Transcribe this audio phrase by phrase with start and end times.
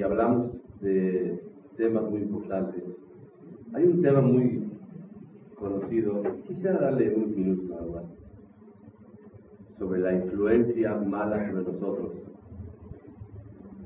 [0.00, 1.42] Y hablamos de
[1.76, 2.82] temas muy importantes.
[3.74, 4.72] Hay un tema muy
[5.56, 8.04] conocido, quisiera darle un minuto nada más,
[9.78, 12.12] sobre la influencia mala sobre nosotros.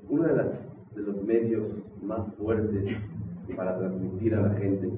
[0.08, 2.96] Uno de, de los medios más fuertes
[3.56, 4.92] para transmitir a la gente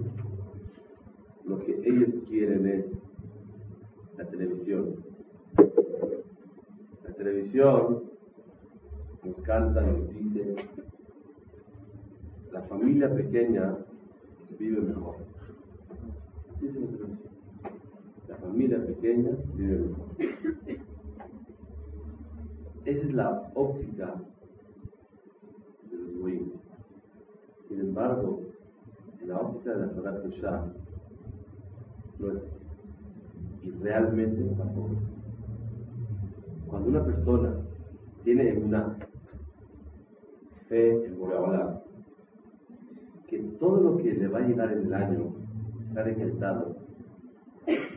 [1.46, 2.84] lo que ellos quieren es
[4.18, 4.96] la televisión.
[7.08, 8.02] La televisión
[9.24, 10.56] nos canta, nos dice,
[12.56, 13.76] la familia pequeña
[14.58, 15.16] vive mejor.
[16.54, 16.74] Así es
[18.28, 20.06] la familia pequeña vive mejor.
[22.86, 24.14] Esa es la óptica
[25.90, 26.62] de los.
[27.68, 28.40] Sin embargo,
[29.20, 30.72] en la óptica de la Torah Kedoshá,
[32.18, 32.64] no es así.
[33.64, 35.14] Y realmente tampoco es así.
[36.68, 37.54] Cuando una persona
[38.24, 38.96] tiene una
[40.68, 41.85] fe en Boreolam,
[43.28, 45.34] que todo lo que le va a llegar en el año
[45.88, 46.76] está decretado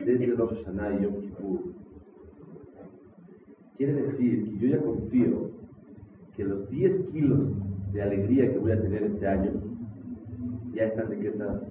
[0.04, 1.60] desde Rosh Hashanah y Yom Kippur,
[3.76, 5.50] quiere decir que yo ya confío
[6.36, 7.50] que los 10 kilos
[7.92, 9.52] de alegría que voy a tener este año
[10.72, 11.62] ya están decretados.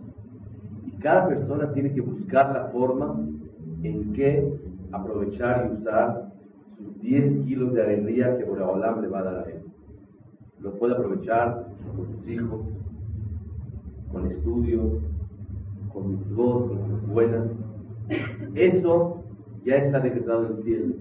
[0.85, 3.19] Y cada persona tiene que buscar la forma
[3.83, 4.53] en que
[4.91, 6.31] aprovechar y usar
[6.77, 9.61] sus 10 kilos de alegría que Boreolam le va a dar a él.
[10.61, 12.61] Lo puede aprovechar con sus hijos,
[14.11, 15.01] con estudio,
[15.93, 17.51] con mitzvot, con cosas buenas.
[18.55, 19.23] Eso
[19.63, 20.95] ya está decretado en el cielo.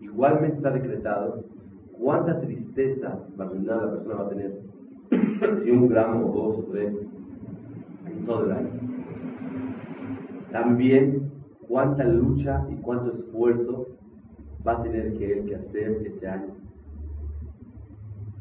[0.00, 1.44] Igualmente está decretado
[1.92, 4.60] cuánta tristeza marginal la persona va a tener,
[5.62, 7.06] si un gramo, o dos o tres,
[8.06, 8.70] en todo el año.
[10.52, 11.30] También
[11.66, 13.86] cuánta lucha y cuánto esfuerzo
[14.66, 16.54] va a tener que él que hacer ese año.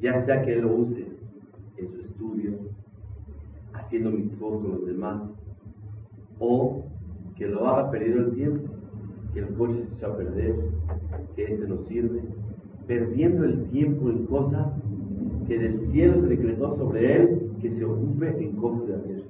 [0.02, 1.08] Ya sea que él lo use
[1.78, 2.52] en su estudio,
[3.88, 5.34] haciendo mitzvot con los demás,
[6.40, 6.84] o
[7.38, 8.74] que lo haga perdido el tiempo,
[9.34, 10.56] que el coche se echó a perder,
[11.36, 12.22] que este no sirve,
[12.86, 14.68] perdiendo el tiempo en cosas
[15.48, 19.24] que del cielo se decretó sobre él que se ocupe en cosas de hacer.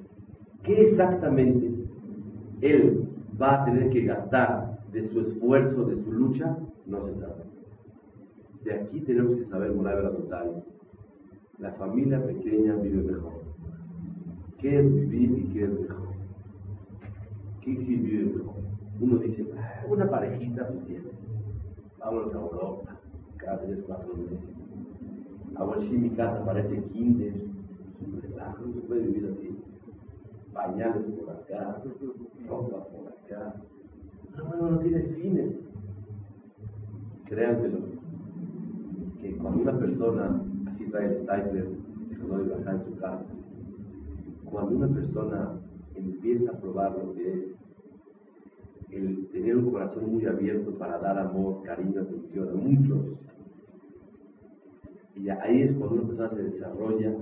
[0.63, 1.71] ¿Qué exactamente
[2.61, 3.07] él
[3.39, 6.57] va a tener que gastar de su esfuerzo, de su lucha?
[6.87, 7.43] No se sabe.
[8.63, 10.63] De aquí tenemos que saber una verdad total.
[11.59, 13.46] La familia pequeña vive mejor.
[14.59, 16.07] ¿Qué es vivir y qué es mejor?
[17.61, 18.55] ¿Qué vivir mejor?
[18.99, 21.11] Uno dice, "Ah, una parejita, pues siempre.
[21.99, 22.99] Vámonos a Europa,
[23.37, 24.39] cada tres, cuatro meses.
[25.55, 27.33] A ver si mi casa parece kinder.
[28.21, 29.55] Relajo, no se puede vivir así.
[30.53, 31.83] Pañales por acá,
[32.47, 33.55] ropa por acá.
[34.37, 35.53] No, bueno, no tiene fines.
[37.25, 37.79] Créanmelo,
[39.21, 41.67] que cuando una persona así trae el stapler,
[42.07, 43.25] se conoce bajar en su carro,
[44.51, 45.59] cuando una persona
[45.95, 47.55] empieza a probar lo que es
[48.89, 53.17] el tener un corazón muy abierto para dar amor, cariño, atención a muchos,
[55.15, 57.15] y ahí es cuando una persona se desarrolla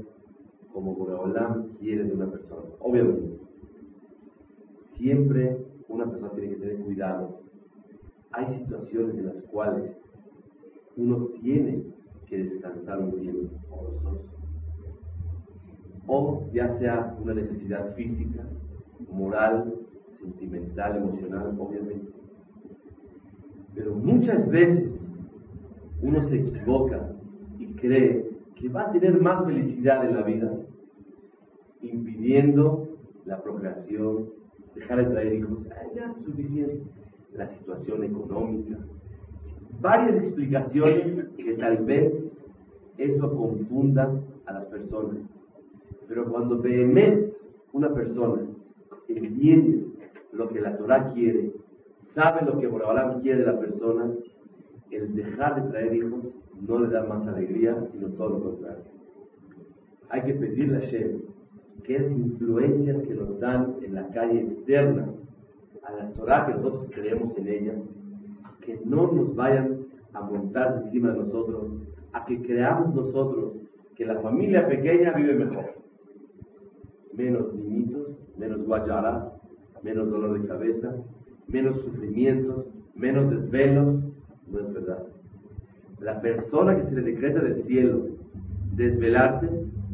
[0.71, 2.69] como Boreolam quiere de una persona.
[2.79, 3.39] Obviamente,
[4.97, 7.39] siempre una persona tiene que tener cuidado.
[8.31, 9.95] Hay situaciones en las cuales
[10.97, 11.85] uno tiene
[12.27, 14.34] que descansar un tiempo, o los dos.
[16.07, 18.43] O ya sea una necesidad física,
[19.11, 19.73] moral,
[20.19, 22.11] sentimental, emocional, obviamente.
[23.73, 24.91] Pero muchas veces
[26.01, 27.11] uno se equivoca
[27.59, 30.51] y cree que va a tener más felicidad en la vida,
[31.81, 32.87] impidiendo
[33.25, 34.29] la procreación,
[34.75, 36.83] dejar de traer hijos, ah, ya, suficiente.
[37.33, 38.77] La situación económica,
[39.81, 42.31] varias explicaciones que tal vez
[42.97, 45.17] eso confunda a las personas.
[46.07, 47.35] Pero cuando Behemet,
[47.73, 48.41] una persona,
[49.07, 49.85] entiende
[50.31, 51.51] lo que la Torah quiere,
[52.03, 54.11] sabe lo que Borabalam quiere de la persona,
[54.91, 56.31] el dejar de traer hijos
[56.67, 58.83] no le da más alegría, sino todo lo contrario.
[60.09, 61.21] Hay que pedirle a Shem
[61.83, 65.09] que esas influencias que nos dan en la calle externas
[65.83, 67.73] a la Torah que nosotros creemos en ella,
[68.61, 71.73] que no nos vayan a montarse encima de nosotros,
[72.13, 73.53] a que creamos nosotros
[73.95, 75.84] que la familia pequeña vive mejor.
[77.15, 79.35] Menos niñitos, menos guayaras,
[79.83, 80.95] menos dolor de cabeza,
[81.47, 82.65] menos sufrimientos,
[82.95, 84.03] menos desvelos.
[84.47, 85.05] No es verdad.
[85.99, 88.15] La persona que se le decreta del cielo
[88.75, 89.49] desvelarse,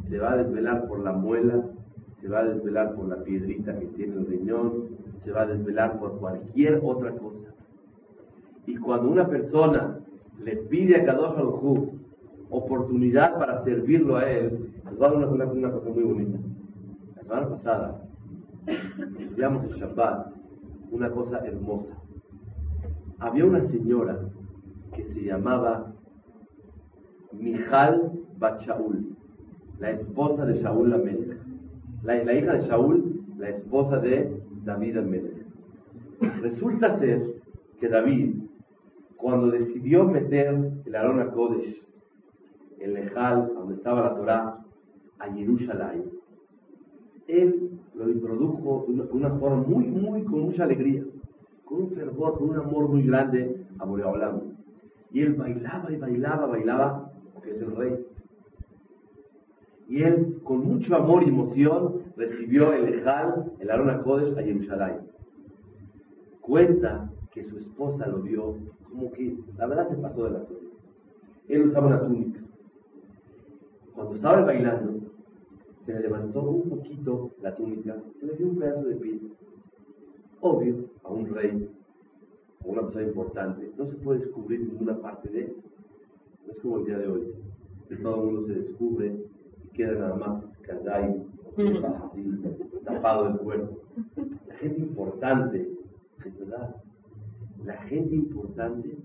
[0.08, 1.64] se va a desvelar por la muela,
[2.16, 4.90] se va a desvelar por la piedrita que tiene el riñón,
[5.20, 7.54] se va a desvelar por cualquier otra cosa.
[8.66, 10.00] Y cuando una persona
[10.44, 11.90] le pide a Kadosh Baruj
[12.50, 16.38] oportunidad para servirlo a él, les voy a dar una, cosa muy bonita.
[17.22, 18.02] La semana pasada
[19.20, 20.34] estudiamos el Shabbat,
[20.90, 21.96] una cosa hermosa.
[23.20, 24.20] Había una señora
[24.96, 25.94] que se llamaba
[27.32, 29.16] Mijal Bachaul,
[29.80, 31.38] la esposa de Shaul Amelech.
[32.02, 35.46] La, la hija de Shaul, la esposa de David Amelech.
[36.42, 37.36] Resulta ser
[37.80, 38.36] que David,
[39.18, 41.86] cuando decidió meter el Arona Kodesh,
[42.80, 44.58] el Lejal, donde estaba la Torah,
[45.20, 46.11] a Jerusalén,
[47.32, 51.04] él lo introdujo de una, forma muy, muy, con mucha alegría,
[51.66, 54.42] con un fervor, con un amor muy grande a Boreolam.
[55.12, 58.06] Y él bailaba y bailaba, bailaba, porque es el rey.
[59.88, 65.00] Y él, con mucho amor y emoción, recibió el Ejal, el Arona Kodesh, a Jerusalén.
[66.40, 68.56] Cuenta que su esposa lo vio
[68.90, 70.78] como que, la verdad, se pasó de la túnica.
[71.48, 72.40] Él usaba una túnica.
[73.94, 75.01] Cuando estaba bailando,
[75.86, 79.32] se le levantó un poquito la túnica, se le dio un pedazo de piel.
[80.42, 81.70] Obvio, a un rey,
[82.64, 85.56] a una persona importante, no se puede descubrir ninguna parte de él.
[86.46, 87.34] No es como el día de hoy,
[87.88, 89.16] que todo el mundo se descubre
[89.64, 91.26] y queda nada más kazai,
[92.06, 92.24] así,
[92.84, 93.80] tapado del cuerpo.
[94.48, 95.78] La gente importante,
[96.26, 96.76] es verdad,
[97.66, 98.98] la gente importante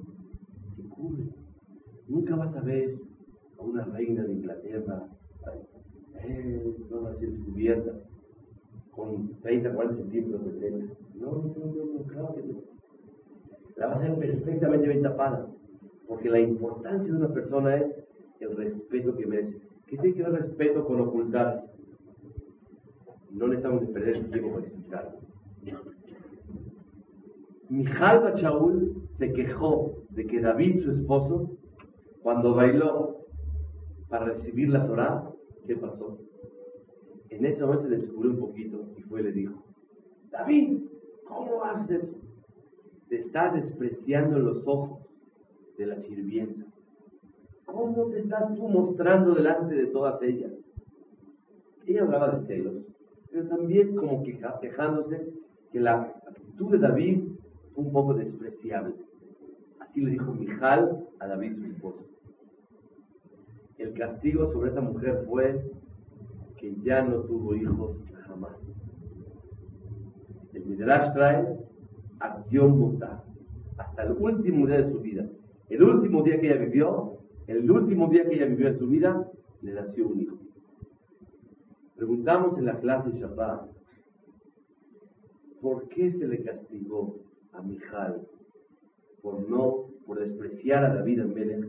[0.70, 1.24] se cubre.
[2.08, 2.98] Nunca vas a ver
[3.58, 5.08] a una reina de Inglaterra
[6.28, 7.92] eh, toda así descubierta,
[8.90, 10.84] con 30, 40 centímetros de tela.
[11.14, 12.62] No, no, no, no, claro que no.
[13.76, 15.46] La vas a ver perfectamente bien tapada,
[16.08, 17.94] porque la importancia de una persona es
[18.40, 19.60] el respeto que merece.
[19.86, 21.66] ¿Qué tiene que ver respeto con ocultarse?
[23.30, 25.26] No necesitamos perder el tiempo para explicarlo.
[27.68, 31.50] Mijal Bachaul se quejó de que David, su esposo,
[32.22, 33.26] cuando bailó
[34.08, 35.25] para recibir la Torah,
[35.66, 36.18] ¿qué pasó?
[37.28, 39.64] En ese momento se descubrió un poquito y fue y le dijo,
[40.30, 40.78] David,
[41.24, 42.16] ¿cómo haces eso?
[43.08, 45.00] Te estás despreciando los ojos
[45.76, 46.66] de las sirvientas.
[47.64, 50.52] ¿Cómo te estás tú mostrando delante de todas ellas?
[51.86, 52.74] Ella hablaba de celos,
[53.30, 55.32] pero también como quejándose
[55.70, 57.24] que la actitud de David
[57.74, 58.94] fue un poco despreciable.
[59.80, 62.15] Así le dijo Mijal a David, su esposo
[63.78, 65.70] el castigo sobre esa mujer fue
[66.56, 67.96] que ya no tuvo hijos
[68.26, 68.56] jamás.
[70.52, 71.58] El Midrash trae
[72.18, 73.22] acción muta
[73.76, 75.26] hasta el último día de su vida.
[75.68, 79.28] El último día que ella vivió, el último día que ella vivió en su vida,
[79.62, 80.36] le nació un hijo.
[81.96, 83.70] Preguntamos en la clase Shabbat,
[85.60, 87.16] ¿por qué se le castigó
[87.52, 88.22] a Mijal
[89.22, 91.66] por no, por despreciar a David Amelech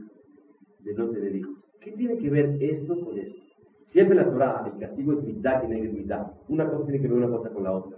[0.84, 1.57] de no tener hijos?
[1.82, 3.42] ¿Qué tiene que ver esto con esto?
[3.86, 6.28] Siempre la Torah, el castigo es mitad y es mitad.
[6.50, 7.98] Una cosa tiene que ver una cosa con la otra.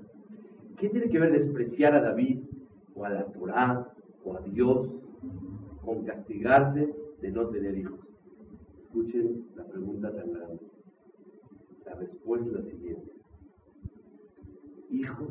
[0.77, 2.44] ¿Qué tiene que ver despreciar a David
[2.96, 3.92] o a la Torah
[4.24, 4.88] o a Dios
[5.84, 8.00] con castigarse de no tener hijos?
[8.84, 10.60] Escuchen la pregunta tan grande.
[11.86, 13.12] La respuesta es la siguiente.
[14.92, 15.30] Hijos,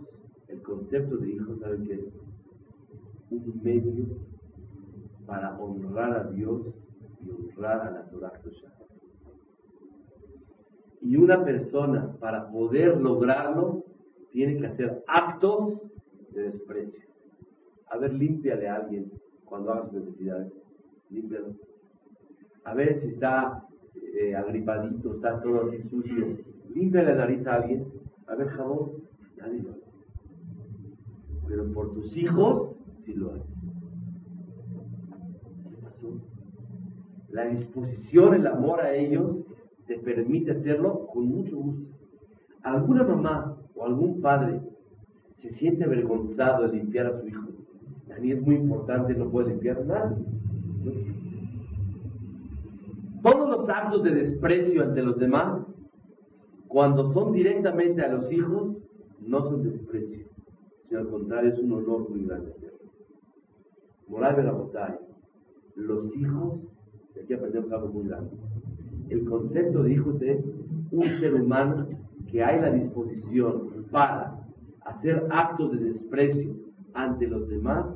[0.49, 2.05] el concepto de hijos, ¿saben qué es?
[3.31, 4.07] Un medio
[5.27, 6.63] para honrar a Dios
[7.21, 8.33] y honrar a la Torah
[11.01, 13.85] Y una persona, para poder lograrlo,
[14.31, 15.83] tiene que hacer actos
[16.33, 17.03] de desprecio.
[17.91, 19.11] A ver, límpiale a alguien
[19.45, 20.53] cuando hagas necesidades.
[21.11, 21.55] Límpialo.
[22.65, 23.67] A ver si está
[24.21, 26.37] eh, agripadito, está todo así sucio.
[26.75, 27.87] Límpiale la nariz a alguien.
[28.27, 28.93] A ver, jabón.
[29.39, 29.97] Nadie lo hace.
[31.49, 33.83] Pero por tus hijos, sí lo haces.
[35.71, 36.21] ¿Qué pasó?
[37.29, 39.37] La disposición, el amor a ellos,
[39.87, 41.89] te permite hacerlo con mucho gusto.
[42.63, 44.61] ¿Alguna mamá o algún padre
[45.37, 47.49] se siente avergonzado de limpiar a su hijo?
[48.15, 50.17] A mí es muy importante, no puede limpiar nada.
[50.85, 50.93] No.
[53.23, 55.63] Todos los actos de desprecio ante los demás,
[56.69, 58.77] cuando son directamente a los hijos,
[59.21, 60.27] no son desprecio,
[60.85, 62.79] sino al contrario, es un honor muy grande hacerlo.
[64.09, 64.99] Moral
[65.75, 66.61] los hijos,
[67.23, 68.31] aquí aprendemos algo muy grande.
[69.09, 70.45] El concepto de hijos es
[70.91, 71.87] un ser humano
[72.31, 74.39] que hay la disposición para
[74.83, 76.55] hacer actos de desprecio
[76.95, 77.87] ante los demás,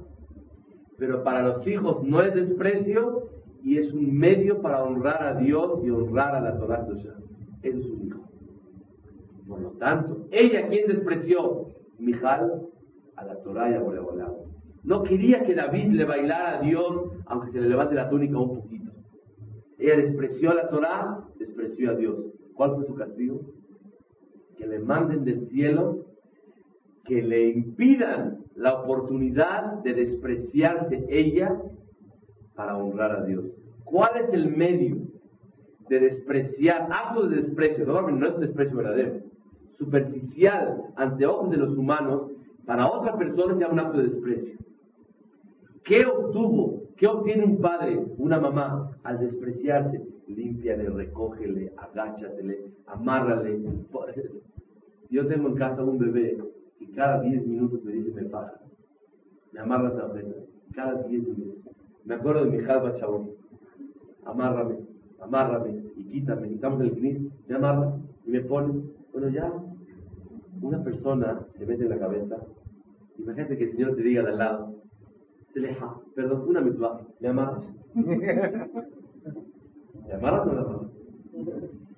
[0.99, 3.29] pero para los hijos no es desprecio
[3.63, 6.87] y es un medio para honrar a Dios y honrar a la Torah
[7.63, 8.21] Eso es un hijo.
[9.47, 11.67] Por lo tanto, ella quien despreció,
[11.99, 12.63] Mijal,
[13.17, 14.33] a la Torah y a Boreolam.
[14.85, 18.61] No quería que David le bailara a Dios, aunque se le levante la túnica un
[18.61, 18.92] poquito.
[19.83, 22.17] Ella despreció a la Torah, despreció a Dios.
[22.55, 23.41] ¿Cuál fue su castigo?
[24.57, 26.07] Que le manden del cielo,
[27.05, 31.61] que le impidan la oportunidad de despreciarse ella
[32.55, 33.45] para honrar a Dios.
[33.83, 34.99] ¿Cuál es el medio
[35.89, 39.21] de despreciar, acto de desprecio, no, no es un desprecio verdadero,
[39.79, 42.31] superficial ante ojos de los humanos,
[42.67, 44.57] para otra persona sea un acto de desprecio?
[45.83, 46.82] ¿Qué obtuvo?
[46.97, 50.01] ¿Qué obtiene un padre, una mamá, al despreciarse?
[50.29, 53.61] Límpiale, recógele, agáchatele, amárrale.
[55.11, 56.39] Yo tengo en casa un bebé
[56.81, 58.61] y cada 10 minutos me dice, me pagas.
[59.53, 60.11] Me amarras a
[60.75, 61.75] Cada 10 minutos.
[62.05, 63.31] Me acuerdo de mi jalba chabón.
[64.25, 64.79] Amárrame,
[65.21, 66.49] amárrame y quítame.
[66.49, 67.95] En el knis, me amarras
[68.25, 68.83] y me pones.
[69.13, 69.53] Bueno, ya.
[70.63, 72.37] Una persona se mete en la cabeza.
[73.19, 74.82] Imagínate que el Señor te diga de al lado,
[75.53, 77.65] se leja, perdón, una misma, ¿me amarras?
[77.95, 78.13] ¿Me
[80.15, 80.91] amarras o no me amarras?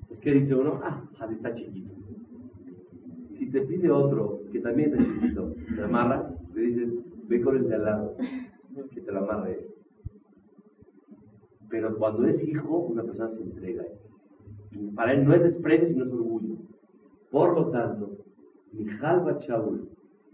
[0.09, 0.81] Pues, ¿qué dice uno?
[0.83, 1.95] Ah, Jali está chiquito.
[3.31, 6.31] Si te pide otro que también está chiquito, ¿me amarra?
[6.55, 6.93] Le dices,
[7.29, 8.17] ve con el de al lado,
[8.91, 9.75] que te lo amarre
[11.75, 13.85] pero cuando es hijo, una persona se entrega.
[14.71, 16.55] Y para él no es desprecio, sino es orgullo.
[17.33, 18.13] Por lo tanto,
[18.73, 19.89] Mijal Bachaul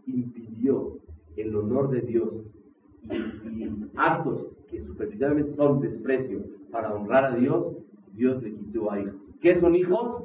[0.05, 0.99] impidió
[1.37, 2.29] el honor de Dios
[3.04, 7.76] y, actos que superficialmente son desprecio para honrar a Dios,
[8.14, 9.14] Dios le quitó a hijos.
[9.40, 10.25] ¿Qué son hijos?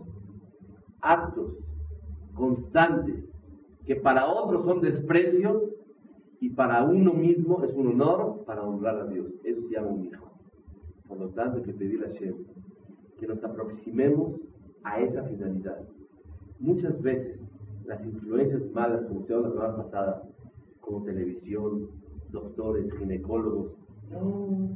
[1.02, 1.58] Actos
[2.34, 3.24] constantes
[3.86, 5.70] que para otros son desprecio
[6.40, 9.28] y para uno mismo es un honor para honrar a Dios.
[9.44, 10.32] Eso se llama un hijo.
[11.08, 12.36] Por lo tanto, hay que pedir a Shem
[13.20, 14.34] que nos aproximemos
[14.84, 15.80] a esa finalidad.
[16.60, 17.40] Muchas veces
[17.86, 20.24] las influencias malas, como usted la semana pasada,
[20.82, 21.90] como televisión,
[22.32, 23.72] doctores, ginecólogos,
[24.12, 24.70] no,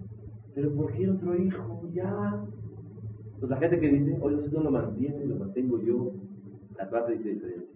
[0.56, 1.82] pero ¿por qué otro hijo?
[1.94, 2.46] Ya.
[3.40, 6.12] Pues la gente que dice, oye, si no lo mantiene, lo mantengo yo,
[6.78, 7.70] la parte dice diferente.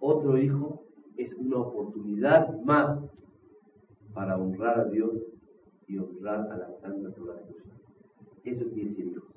[0.00, 0.84] Otro hijo
[1.16, 2.98] es una oportunidad más
[4.14, 5.12] para honrar a Dios
[5.86, 9.28] y honrar a la Santa Torah de Eso quiere decir hijos.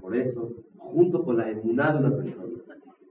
[0.00, 2.44] Por eso, junto con la emuná de una persona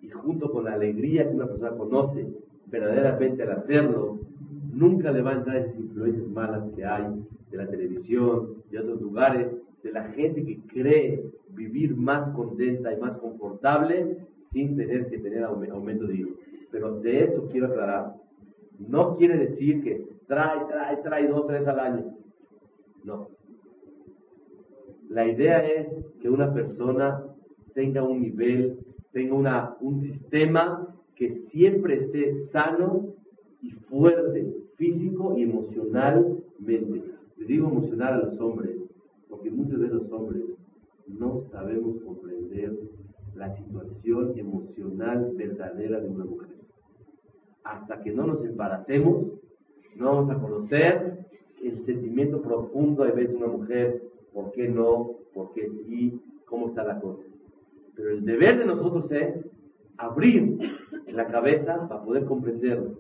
[0.01, 2.33] y junto con la alegría que una persona conoce
[2.67, 4.19] verdaderamente al hacerlo,
[4.73, 7.05] nunca le va a entrar esas influencias malas que hay
[7.51, 9.51] de la televisión, de otros lugares,
[9.83, 15.43] de la gente que cree vivir más contenta y más confortable sin tener que tener
[15.43, 16.33] aumento de hijos.
[16.71, 18.13] Pero de eso quiero aclarar.
[18.79, 22.15] No quiere decir que trae, trae, trae dos, tres al año.
[23.03, 23.27] No.
[25.09, 27.23] La idea es que una persona
[27.73, 28.79] tenga un nivel,
[29.11, 33.13] tenga una, un sistema que siempre esté sano
[33.61, 37.03] y fuerte, físico y emocionalmente.
[37.37, 38.77] Le digo emocional a los hombres,
[39.29, 40.43] porque muchos de los hombres
[41.07, 42.77] no sabemos comprender
[43.35, 46.55] la situación emocional verdadera de una mujer.
[47.63, 49.27] Hasta que no nos embaracemos,
[49.95, 51.25] no vamos a conocer
[51.63, 54.03] el sentimiento profundo de ver una mujer,
[54.33, 55.11] ¿por qué no?
[55.33, 56.19] ¿Por qué sí?
[56.45, 57.27] ¿Cómo está la cosa?
[57.95, 59.45] Pero el deber de nosotros es
[59.97, 60.57] abrir
[61.07, 62.97] la cabeza para poder comprenderlo.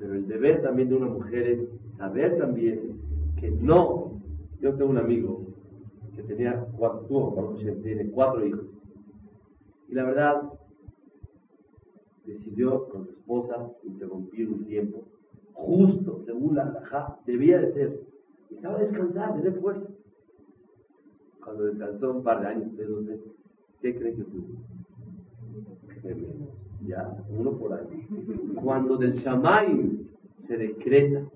[0.00, 1.60] Pero el deber también de una mujer es
[1.96, 3.00] saber también
[3.38, 4.20] que no.
[4.60, 5.46] Yo tengo un amigo
[6.16, 8.66] que tenía cuatro, tuvo, tiene cuatro hijos.
[9.88, 10.52] Y la verdad,
[12.24, 15.04] decidió con su esposa interrumpir un tiempo
[15.60, 18.00] justo, según la alajá, debía de ser.
[18.50, 19.86] Estaba a descansar, tener fuerza.
[21.42, 23.20] Cuando descansó un par de años, ustedes no sé,
[23.80, 24.46] ¿qué creen que tuvo?
[26.86, 28.06] Ya, uno por ahí.
[28.54, 30.00] Cuando del Shamay
[30.46, 31.28] se decreta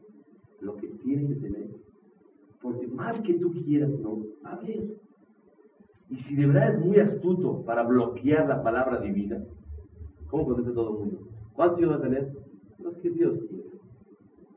[0.61, 1.69] lo que tiene que tener,
[2.63, 4.97] porque más que tú quieras, no, a ver.
[6.09, 9.45] Y si de verdad es muy astuto para bloquear la palabra divina,
[10.29, 11.29] ¿cómo contesta todo el mundo?
[11.55, 12.33] ¿Cuántos hijos va a tener?
[12.79, 13.65] Los que Dios quiere.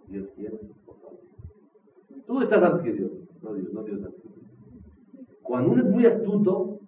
[0.07, 1.19] Dios quiere, por favor.
[2.25, 5.27] Tú estás antes que Dios, no Dios, no Dios antes que Dios.
[5.41, 6.79] Cuando uno es muy astuto,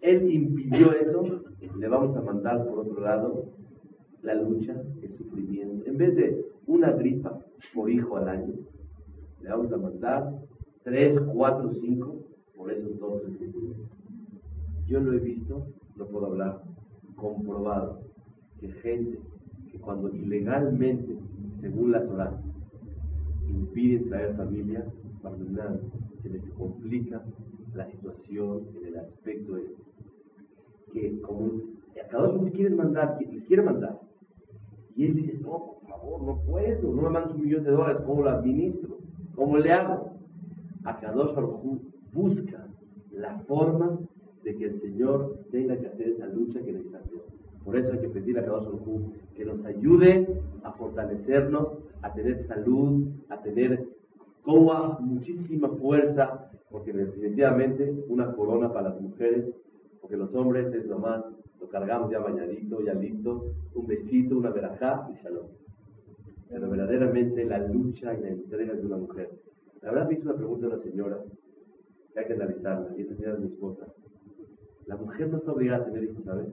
[0.00, 3.44] Él impidió eso, le vamos a mandar por otro lado
[4.22, 5.88] la lucha, el sufrimiento.
[5.88, 7.38] En vez de una gripa
[7.74, 8.54] por hijo al año,
[9.42, 10.32] le vamos a mandar
[10.82, 12.16] tres, cuatro, cinco
[12.56, 13.52] por esos dos que
[14.86, 16.62] Yo lo he visto, no puedo hablar,
[17.14, 18.00] comprobado,
[18.60, 19.18] que gente
[19.70, 21.16] que cuando ilegalmente,
[21.60, 22.40] según la Torah,
[23.48, 24.84] impiden traer familia,
[26.22, 27.22] se les complica
[27.74, 29.85] la situación en el aspecto este.
[30.92, 31.50] Que como
[32.08, 34.00] cada uno quiere mandar, les quiere mandar,
[34.94, 38.02] y él dice, no, por favor, no puedo, no me mandas un millón de dólares,
[38.06, 38.96] ¿cómo lo administro?
[39.34, 40.12] ¿Cómo le hago?
[40.84, 41.34] A Kadosh
[42.12, 42.66] busca
[43.12, 43.98] la forma
[44.42, 47.20] de que el Señor tenga que hacer esa lucha que necesita hacer.
[47.64, 48.68] Por eso hay que pedir a Kadosh
[49.34, 51.68] que nos ayude a fortalecernos,
[52.00, 53.86] a tener salud, a tener
[54.44, 59.52] toda muchísima fuerza, porque definitivamente una corona para las mujeres,
[60.06, 61.20] porque los hombres es lo más,
[61.60, 65.48] lo cargamos ya bañadito, ya listo, un besito, una verajá y shalom.
[66.48, 69.32] Pero verdaderamente la lucha y la entrega de una mujer.
[69.82, 71.18] La verdad me hizo una pregunta a una señora,
[72.12, 73.86] que hay que analizarla, y esta señora es mi esposa.
[74.86, 76.46] La mujer no está obligada a tener hijos, ¿sabes?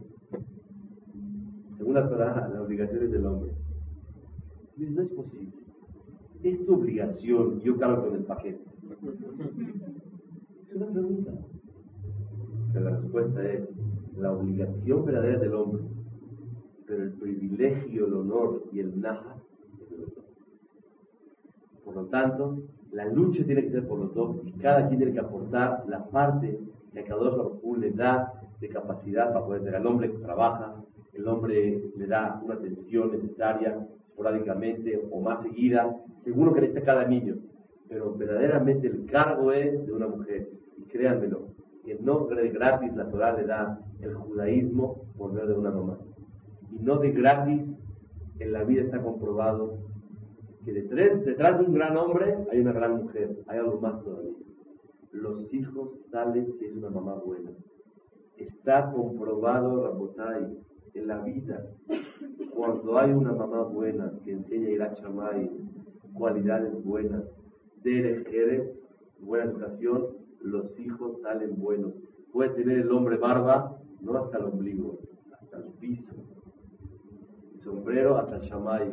[1.78, 3.52] Según la Torah, la obligación es del hombre.
[4.78, 5.54] No es posible
[6.44, 8.64] es tu obligación, yo cargo con el paquete.
[10.70, 11.32] Es una pregunta.
[12.74, 13.70] Pero la respuesta es
[14.18, 15.84] la obligación verdadera del hombre,
[16.88, 19.36] pero el privilegio, el honor y el naja
[19.82, 20.26] es de los dos.
[21.86, 25.14] Por lo tanto, la lucha tiene que ser por los dos y cada quien tiene
[25.14, 26.60] que aportar la parte
[26.92, 29.76] que a cada uno le da de capacidad para poder tener.
[29.76, 30.76] al hombre que trabaja,
[31.14, 37.08] el hombre le da una atención necesaria esporádicamente o más seguida, seguro que necesita cada
[37.08, 37.36] niño,
[37.90, 40.50] pero verdaderamente el cargo es de una mujer.
[40.78, 41.53] Y créanmelo,
[41.84, 45.98] que no de gratis la Torah le da el judaísmo por medio de una mamá.
[46.72, 47.78] Y no de gratis
[48.40, 49.78] en la vida está comprobado
[50.66, 54.34] que detrás, detrás de un gran hombre hay una gran mujer, hay algo más todavía.
[55.12, 57.52] Los hijos salen si es una mamá buena.
[58.38, 60.58] Está comprobado, Rabotai,
[60.94, 61.66] en la vida
[62.56, 65.50] cuando hay una mamá buena que enseña a ir a chamay,
[66.14, 67.24] cualidades buenas,
[67.84, 68.74] de
[69.20, 71.94] buena educación, los hijos salen buenos.
[72.32, 75.00] Puede tener el hombre barba, no hasta el ombligo,
[75.32, 76.14] hasta el piso.
[77.56, 78.92] El sombrero hasta el shamay.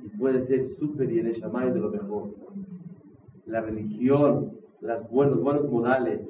[0.00, 2.30] Y puede ser súper y en el shamay de lo mejor.
[3.46, 6.20] La religión, las buenos, buenos modales,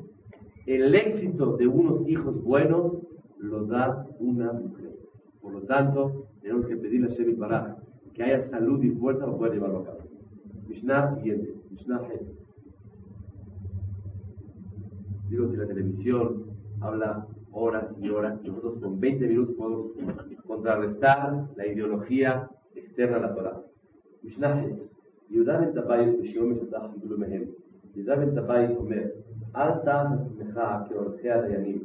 [0.67, 2.93] el éxito de unos hijos buenos
[3.39, 4.99] lo da una mujer.
[5.41, 7.77] Por lo tanto, tenemos que pedirle a Shemit Baraj
[8.13, 10.01] que haya salud y fuerza para poder llevarlo a cabo.
[10.69, 12.01] Mishnah siguiente, Mishnah
[15.30, 16.46] Digo, si la televisión
[16.82, 19.92] habla horas y horas, nosotros con 20 minutos podemos
[20.46, 23.62] contrarrestar la ideología externa a la Torah.
[24.24, 24.66] Mishnah
[25.34, 27.44] יהודה בן טבעי בשיעור משתתח בגלו מהם.
[27.96, 29.04] יהודה בן טבעי אומר,
[29.56, 30.60] אל תעש עצמך
[30.90, 31.80] כעורכי הדיינים.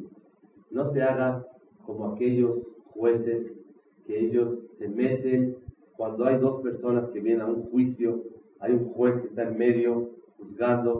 [0.70, 1.46] No te hagas
[1.87, 2.59] como aquellos
[2.94, 3.59] jueces
[4.05, 4.48] que ellos
[4.79, 5.57] se meten
[5.96, 8.22] cuando hay dos personas que vienen a un juicio,
[8.61, 10.92] hay un juez que está en medio juzgando.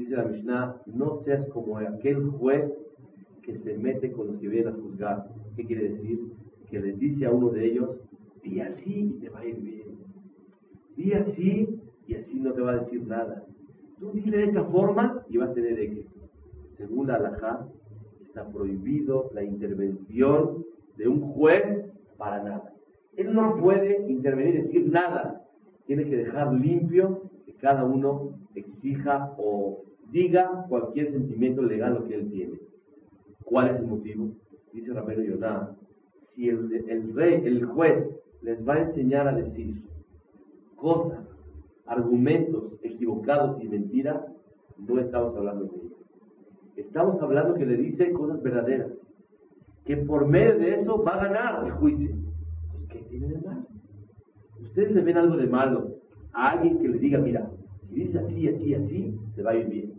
[0.00, 2.74] Dice la Mishnah, no seas como aquel juez
[3.42, 5.28] que se mete con los que vienen a juzgar.
[5.54, 6.32] ¿Qué quiere decir?
[6.70, 8.00] Que le dice a uno de ellos,
[8.42, 9.98] di así te va a ir bien.
[10.96, 13.44] Di así y así no te va a decir nada.
[13.98, 16.18] Tú dile de esta forma y vas a tener éxito.
[16.78, 17.68] Según la halajá,
[18.24, 20.64] está prohibido la intervención
[20.96, 21.84] de un juez
[22.16, 22.72] para nada.
[23.18, 25.44] Él no puede intervenir y decir nada.
[25.84, 32.30] Tiene que dejar limpio que cada uno exija o diga cualquier sentimiento legal que él
[32.30, 32.60] tiene.
[33.44, 34.30] ¿Cuál es el motivo?
[34.72, 35.76] Dice Ramiro Yoná,
[36.28, 36.68] si el,
[37.14, 38.10] rey, el juez,
[38.42, 39.82] les va a enseñar a decir
[40.76, 41.44] cosas,
[41.86, 44.24] argumentos equivocados y mentiras,
[44.78, 45.96] no estamos hablando de ello.
[46.76, 48.92] Estamos hablando que le dice cosas verdaderas
[49.84, 52.14] que por medio de eso va a ganar el juicio.
[52.88, 53.66] ¿Qué tiene de malo?
[54.62, 55.96] Ustedes le ven algo de malo
[56.32, 57.50] a alguien que le diga, mira,
[57.90, 59.94] si dice así, así, así, te va a ir bien.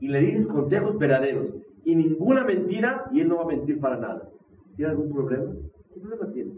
[0.00, 3.98] Y le dices consejos verdaderos y ninguna mentira y él no va a mentir para
[3.98, 4.28] nada.
[4.76, 5.52] ¿Tiene algún problema?
[5.92, 6.52] ¿Qué problema tiene?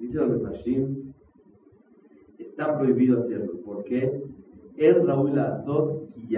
[0.00, 1.12] Dice el Mashim,
[2.38, 3.60] está prohibido hacerlo.
[3.64, 4.22] ¿Por qué?
[4.76, 6.36] El Raúl Azot y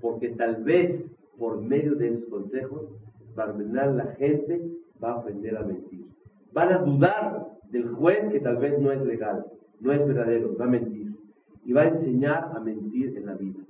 [0.00, 2.88] Porque tal vez por medio de esos consejos
[3.36, 4.62] la gente
[5.02, 6.06] va a aprender a mentir.
[6.52, 9.44] Van a dudar del juez que tal vez no es legal,
[9.80, 10.95] no es verdadero, va a mentir.
[11.66, 13.60] Y va a enseñar a mentir en la vida.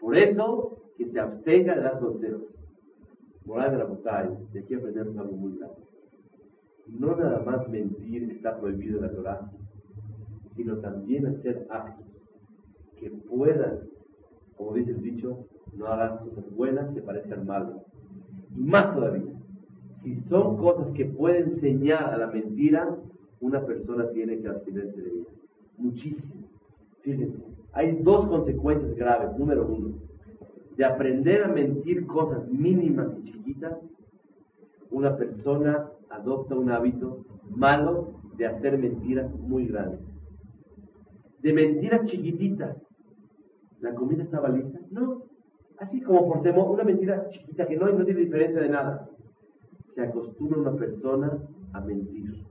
[0.00, 2.42] Por eso, que se abstenga de dar consejos.
[3.44, 5.82] Moral de la Botay, de aquí aprendemos algo muy grande.
[6.86, 9.50] No nada más mentir está prohibido en la Torah,
[10.50, 12.06] sino también hacer actos
[12.98, 13.80] que puedan,
[14.56, 17.82] como dice el dicho, no hagas cosas buenas que parezcan malas.
[18.56, 19.32] Y más todavía,
[20.02, 22.96] si son cosas que pueden enseñar a la mentira,
[23.40, 25.34] una persona tiene que abstenerse de ellas.
[25.78, 26.49] Muchísimo.
[27.02, 27.38] Fíjense,
[27.72, 29.36] hay dos consecuencias graves.
[29.38, 29.94] Número uno,
[30.76, 33.78] de aprender a mentir cosas mínimas y chiquitas,
[34.90, 40.00] una persona adopta un hábito malo de hacer mentiras muy grandes.
[41.42, 42.76] De mentiras chiquititas.
[43.80, 44.78] ¿La comida estaba lista?
[44.90, 45.22] No.
[45.78, 49.08] Así como por temor, una mentira chiquita que no, no tiene diferencia de nada.
[49.94, 51.38] Se acostumbra una persona
[51.72, 52.44] a mentir.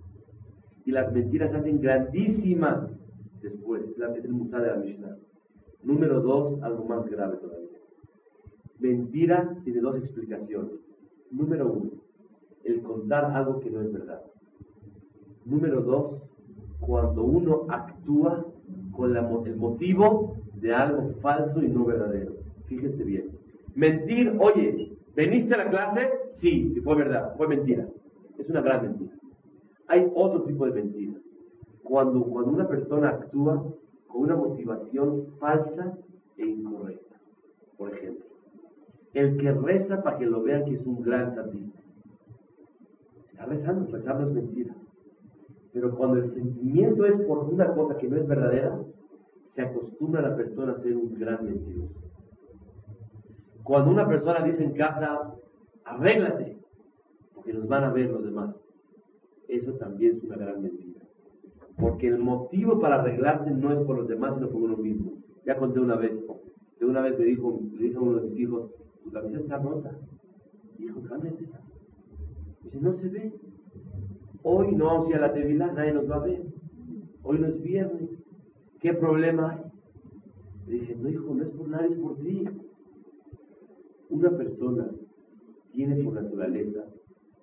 [0.85, 2.99] Y las mentiras hacen grandísimas
[3.41, 3.89] después.
[3.89, 5.17] Es el Musa de la Mishnah.
[5.83, 7.79] Número dos, algo más grave todavía.
[8.79, 10.73] Mentira tiene dos explicaciones.
[11.31, 11.91] Número uno,
[12.63, 14.21] el contar algo que no es verdad.
[15.45, 16.21] Número dos,
[16.79, 18.45] cuando uno actúa
[18.91, 22.33] con el motivo de algo falso y no verdadero.
[22.65, 23.31] Fíjense bien.
[23.75, 26.09] Mentir, oye, ¿veniste a la clase?
[26.31, 27.87] Sí, y fue verdad, fue mentira.
[28.37, 29.13] Es una gran mentira.
[29.87, 31.13] Hay otro tipo de mentira.
[31.89, 33.65] Cuando, cuando una persona actúa
[34.07, 35.97] con una motivación falsa
[36.37, 37.15] e incorrecta.
[37.77, 38.25] Por ejemplo,
[39.15, 41.79] el que reza para que lo vean que es un gran santista.
[43.31, 44.75] Está rezando, rezando es mentira.
[45.73, 48.79] Pero cuando el sentimiento es por una cosa que no es verdadera,
[49.55, 51.99] se acostumbra a la persona a ser un gran mentiroso.
[53.63, 55.33] Cuando una persona dice en casa,
[55.85, 56.55] arréglate,
[57.33, 58.55] porque nos van a ver los demás,
[59.47, 60.88] eso también es una gran mentira.
[61.79, 65.13] Porque el motivo para arreglarse no es por los demás, sino por uno mismo.
[65.45, 66.23] Ya conté una vez,
[66.79, 68.71] de una vez me dijo, le dije a uno de mis hijos,
[69.03, 69.97] tu camisa está rota.
[70.77, 71.61] Dijo, cámbiatela.
[72.63, 73.33] Dice, no se ve.
[74.43, 76.43] Hoy no vamos a ir a la tevilá, nadie nos va a ver.
[77.23, 78.09] Hoy no es viernes.
[78.79, 79.71] ¿Qué problema hay?
[80.67, 82.45] Le dije, no hijo, no es por nadie, es por ti.
[84.09, 84.89] Una persona
[85.71, 86.85] tiene por naturaleza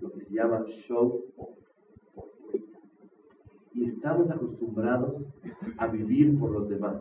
[0.00, 1.65] lo que se llama show off.
[3.76, 5.22] Y estamos acostumbrados
[5.76, 6.96] a vivir por los demás.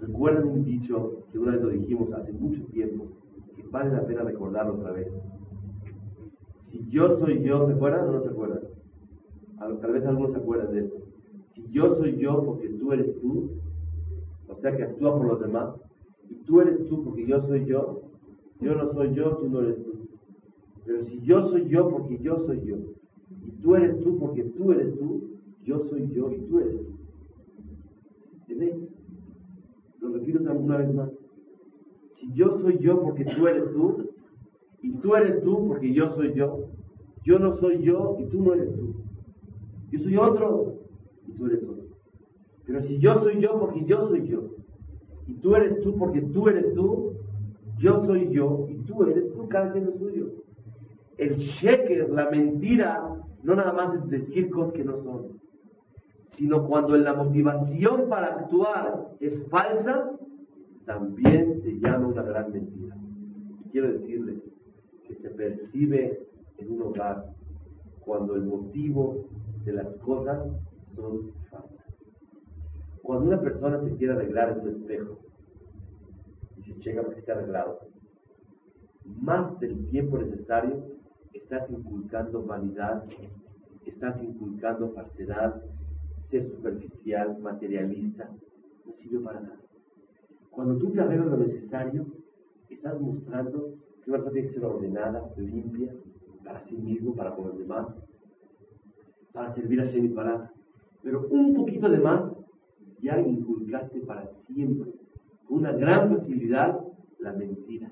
[0.00, 3.08] Recuerdan un dicho que una vez lo dijimos hace mucho tiempo,
[3.54, 5.12] que vale la pena recordarlo otra vez.
[6.70, 8.60] Si yo soy yo, ¿se acuerdan o no se acuerdan?
[9.58, 10.96] Tal vez algunos se acuerdan de esto.
[11.48, 13.50] Si yo soy yo porque tú eres tú,
[14.48, 15.74] o sea que actúa por los demás,
[16.30, 18.00] y tú eres tú porque yo soy yo,
[18.60, 19.92] yo no soy yo, tú no eres tú.
[20.86, 22.76] Pero si yo soy yo porque yo soy yo,
[23.44, 25.30] y tú eres tú porque tú eres tú,
[25.64, 26.98] yo soy yo y tú eres tú.
[28.48, 28.88] ¿Entiendes?
[30.00, 31.10] Lo repito una vez más.
[32.12, 34.10] Si yo soy yo porque tú eres tú,
[34.82, 36.70] y tú eres tú porque yo soy yo,
[37.24, 38.94] yo no soy yo y tú no eres tú.
[39.90, 40.74] Yo soy otro
[41.26, 41.84] y tú eres otro.
[42.66, 44.50] Pero si yo soy yo porque yo soy yo,
[45.26, 47.12] y tú eres tú porque tú eres tú,
[47.78, 50.28] yo soy yo y tú eres tú, cada quien es suyo.
[51.18, 55.39] El sheker, la mentira, no nada más es decir cosas que no son,
[56.30, 60.10] sino cuando la motivación para actuar es falsa,
[60.84, 62.96] también se llama una gran mentira.
[63.64, 64.42] Y quiero decirles
[65.06, 66.26] que se percibe
[66.58, 67.32] en un hogar
[68.00, 69.26] cuando el motivo
[69.64, 70.52] de las cosas
[70.94, 71.86] son falsas.
[73.02, 75.18] Cuando una persona se quiere arreglar en un espejo
[76.56, 77.80] y se checa que esté arreglado,
[79.04, 80.82] más del tiempo necesario
[81.32, 83.04] estás inculcando vanidad,
[83.84, 85.62] estás inculcando falsedad,
[86.30, 88.30] ser superficial, materialista,
[88.86, 89.60] no sirve para nada.
[90.50, 92.06] Cuando tú te arreglas lo necesario,
[92.68, 95.92] estás mostrando que una persona tiene que ser ordenada, limpia,
[96.44, 97.88] para sí mismo, para con los demás,
[99.32, 100.52] para servir a Shem y para.
[101.02, 102.32] Pero un poquito de más,
[103.00, 104.92] ya inculcaste para siempre,
[105.46, 106.80] con una gran facilidad,
[107.18, 107.90] la mentira.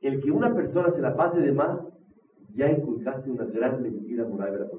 [0.00, 1.80] El que una persona se la pase de más,
[2.54, 4.70] ya inculcaste una gran mentira moral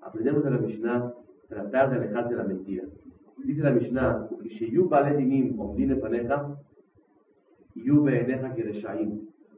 [0.00, 1.14] Aprendemos de la Mishnah
[1.48, 2.84] tratar de alejarse de la mentira.
[3.44, 4.28] Dice la Mishnah,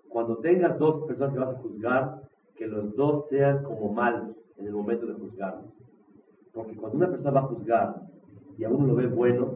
[0.08, 2.22] cuando tengas dos personas que vas a juzgar,
[2.56, 5.72] que los dos sean como malos en el momento de juzgarlos.
[6.52, 8.02] Porque cuando una persona va a juzgar
[8.56, 9.54] y a uno lo ve bueno,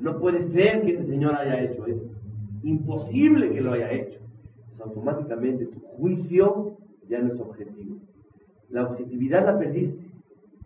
[0.00, 2.10] no puede ser que ese señor haya hecho esto.
[2.62, 4.20] Imposible que lo haya hecho.
[4.72, 7.98] Entonces, automáticamente tu juicio ya no es objetivo.
[8.70, 10.03] La objetividad la perdiste.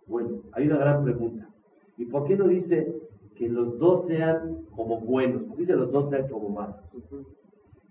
[0.09, 1.49] Bueno, hay una gran pregunta.
[1.97, 2.94] ¿Y por qué no dice
[3.37, 5.42] que los dos sean como buenos?
[5.44, 6.77] ¿Por qué dice los dos sean como malos?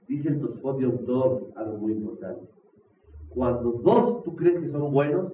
[0.08, 2.47] Dice el Tosfot todo algo muy importante.
[3.30, 5.34] Cuando dos tú crees que son buenos,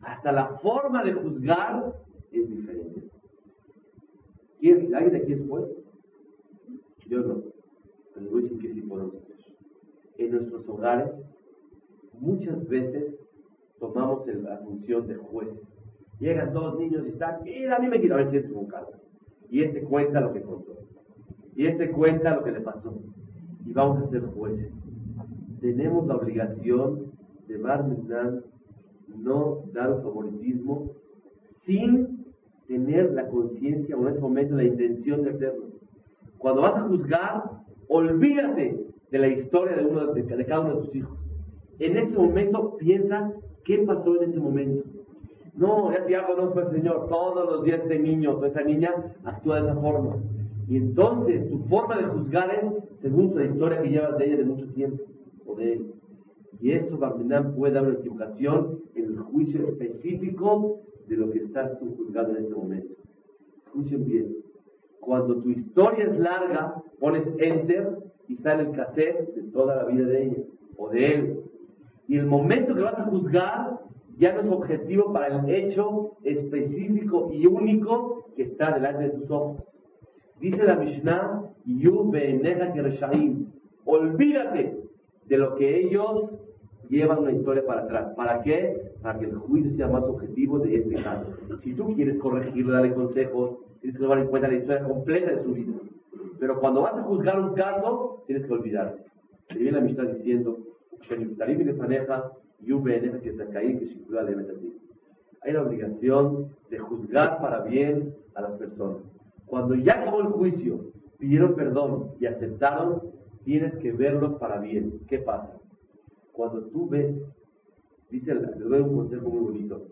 [0.00, 1.94] hasta la forma de juzgar
[2.32, 3.08] es diferente.
[4.58, 5.66] ¿Quién, ¿Alguien de aquí es juez?
[7.06, 7.42] Yo no.
[8.14, 9.36] Pero voy a decir que sí podemos hacer.
[10.16, 11.22] En nuestros hogares,
[12.18, 13.14] muchas veces
[13.78, 15.75] tomamos la función de jueces.
[16.18, 18.92] Llegan dos niños y están, mira, a mí me quiero ver si es caso.
[19.50, 20.78] Y este cuenta lo que contó.
[21.54, 22.98] Y este cuenta lo que le pasó.
[23.64, 24.72] Y vamos a ser jueces.
[25.60, 27.12] Tenemos la obligación
[27.48, 28.42] de Barminan
[29.16, 30.92] no dar favoritismo
[31.64, 32.26] sin
[32.66, 35.66] tener la conciencia o en ese momento la intención de hacerlo.
[36.38, 37.44] Cuando vas a juzgar,
[37.88, 41.18] olvídate de la historia de, uno de, de cada uno de tus hijos.
[41.78, 43.32] En ese momento piensa
[43.64, 44.95] qué pasó en ese momento.
[45.56, 47.08] No, ya, ya conozco al Señor.
[47.08, 48.90] Todos los días este niño o esa niña
[49.24, 50.16] actúa de esa forma.
[50.68, 54.44] Y entonces tu forma de juzgar es según la historia que llevas de ella de
[54.44, 55.04] mucho tiempo
[55.46, 55.94] o de él.
[56.60, 61.78] Y eso, Barminam, puede dar una equivocación en el juicio específico de lo que estás
[61.78, 62.94] tú juzgando en ese momento.
[63.66, 64.36] Escuchen bien.
[65.00, 70.06] Cuando tu historia es larga, pones enter y sale el cassette de toda la vida
[70.06, 70.42] de ella
[70.76, 71.40] o de él.
[72.08, 73.85] Y el momento que vas a juzgar
[74.18, 79.30] ya no es objetivo para el hecho específico y único que está delante de tus
[79.30, 79.62] ojos.
[80.40, 81.42] Dice la Mishnah,
[83.84, 84.76] Olvídate
[85.26, 86.34] de lo que ellos
[86.88, 88.14] llevan una historia para atrás.
[88.14, 88.92] ¿Para qué?
[89.02, 91.26] Para que el juicio sea más objetivo de este caso.
[91.58, 95.42] Si tú quieres corregirlo, darle consejos, tienes que tomar en cuenta la historia completa de
[95.42, 95.72] su vida.
[96.38, 99.02] Pero cuando vas a juzgar un caso, tienes que olvidarte.
[99.50, 100.58] Y viene la Mishnah diciendo,
[105.42, 109.02] hay la obligación de juzgar para bien a las personas.
[109.46, 113.02] Cuando ya acabó el juicio, pidieron perdón y aceptaron,
[113.44, 115.00] tienes que verlos para bien.
[115.06, 115.56] ¿Qué pasa?
[116.32, 117.14] Cuando tú ves,
[118.10, 119.86] dice, le doy un consejo muy bonito.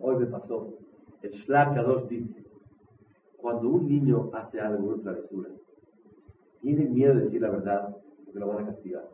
[0.00, 0.74] Hoy me pasó.
[1.22, 2.44] El Shlak Kadosh dice,
[3.36, 5.50] cuando un niño hace algo, una travesura,
[6.60, 9.08] tiene miedo de decir la verdad porque lo van a castigar.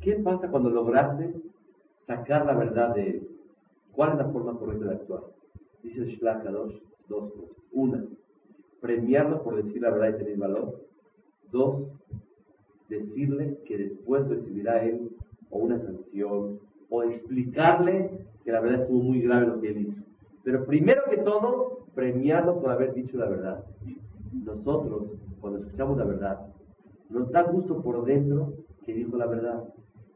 [0.00, 1.34] ¿Qué pasa cuando lograste
[2.08, 3.28] sacar la verdad de él?
[3.92, 5.22] ¿Cuál es la forma correcta de actuar?
[5.82, 7.56] Dice el Shlach dos cosas.
[7.70, 8.04] Una,
[8.80, 10.80] premiarlo por decir la verdad y tener valor.
[11.52, 11.88] Dos,
[12.88, 15.10] decirle que después recibirá él
[15.50, 16.58] o una sanción
[16.90, 20.02] o explicarle que la verdad estuvo muy grave lo que él hizo.
[20.42, 23.64] Pero primero que todo, premiarlo por haber dicho la verdad.
[24.32, 26.46] Nosotros, cuando escuchamos la verdad,
[27.10, 29.64] nos da gusto por dentro que dijo la verdad.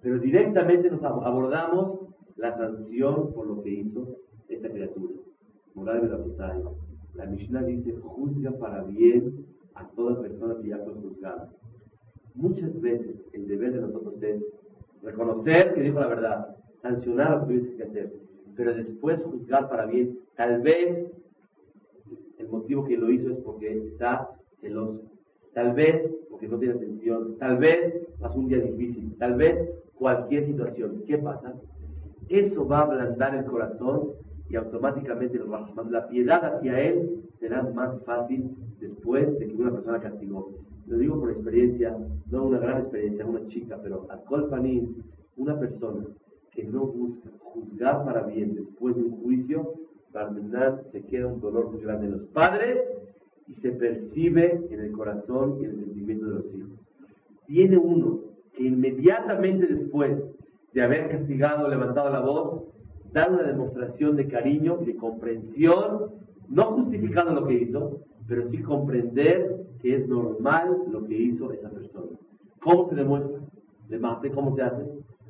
[0.02, 2.00] Pero directamente nos abordamos
[2.36, 4.16] la sanción por lo que hizo
[4.48, 5.14] esta criatura.
[5.74, 6.72] Moral de la
[7.14, 11.50] La Mishnah dice, juzga para bien a toda persona que ya fue juzgada.
[12.34, 14.42] Muchas veces el deber de nosotros es
[15.02, 18.12] reconocer que dijo la verdad, sancionar lo que tuviese que hacer,
[18.56, 20.18] pero después juzgar para bien.
[20.36, 21.12] Tal vez
[22.38, 25.02] el motivo que lo hizo es porque está celoso,
[25.54, 29.68] tal vez porque no tiene atención, tal vez pasó un día difícil, tal vez
[30.02, 31.04] cualquier situación.
[31.06, 31.54] ¿Qué pasa?
[32.28, 34.10] Eso va a ablandar el corazón
[34.50, 35.40] y automáticamente
[35.90, 40.50] la piedad hacia él será más fácil después de que una persona castigó.
[40.88, 41.96] Lo digo por experiencia,
[42.32, 45.04] no una gran experiencia, una chica, pero al colpanín,
[45.36, 46.04] una persona
[46.50, 49.74] que no busca juzgar para bien después de un juicio,
[50.12, 52.80] terminar se queda un dolor muy grande en los padres
[53.46, 56.70] y se percibe en el corazón y en el sentimiento de los hijos.
[57.46, 58.21] Tiene uno
[58.54, 60.18] que inmediatamente después
[60.72, 62.64] de haber castigado, levantado la voz,
[63.12, 66.12] dar una demostración de cariño de comprensión,
[66.48, 71.70] no justificando lo que hizo, pero sí comprender que es normal lo que hizo esa
[71.70, 72.16] persona.
[72.60, 73.40] ¿Cómo se demuestra?
[73.88, 74.84] De ¿cómo se hace?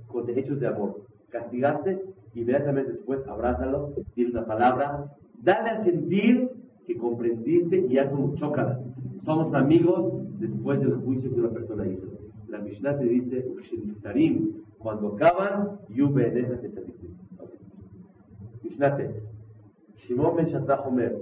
[0.06, 1.02] Con hechos de amor.
[1.30, 2.02] Castigaste,
[2.34, 5.06] inmediatamente después abrázalo, dile una palabra,
[5.42, 6.50] dale a sentir
[6.86, 8.78] que comprendiste y ya somos chócalas.
[9.24, 12.08] Somos amigos después del juicio que una persona hizo
[12.51, 13.45] la Mishnah te dice,
[14.77, 17.17] cuando acaban, Yube Eneja Tetzadikim.
[18.63, 19.07] Mishnah te.
[19.95, 21.15] שמעון בן שטח אומר,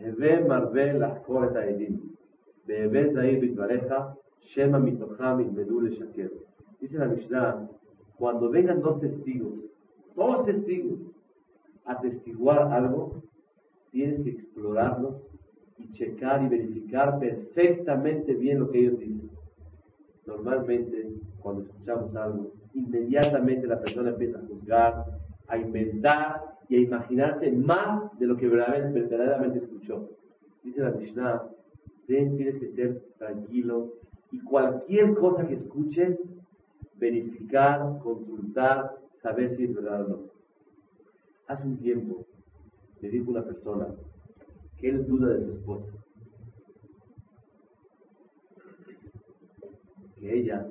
[0.00, 2.00] הווה מרבה לחקור את העדים,
[2.66, 3.94] והווה זהיר בדבריך,
[4.38, 6.28] שמא מתוכם ילמדו לשקר.
[6.80, 7.68] Dice la Mishnah,
[8.18, 9.54] cuando vengan dos testigos,
[10.16, 10.98] dos testigos,
[11.86, 13.22] a testiguar algo,
[13.90, 15.14] tienes que explorarlos
[15.78, 19.30] y checar y verificar perfectamente bien lo que ellos dicen.
[20.29, 25.05] Normalmente, cuando escuchamos algo, inmediatamente la persona empieza a juzgar,
[25.47, 30.07] a inventar y a imaginarse más de lo que verdaderamente, escuchó.
[30.63, 31.43] Dice la Mishnah,
[32.05, 33.93] tienes que ser tranquilo
[34.31, 36.19] y cualquier cosa que escuches,
[36.95, 40.19] verificar, consultar, saber si es verdad o no.
[41.47, 42.25] Hace un tiempo
[43.01, 43.87] me dijo una persona
[44.77, 45.98] que él duda de su esposa.
[50.19, 50.67] Que ella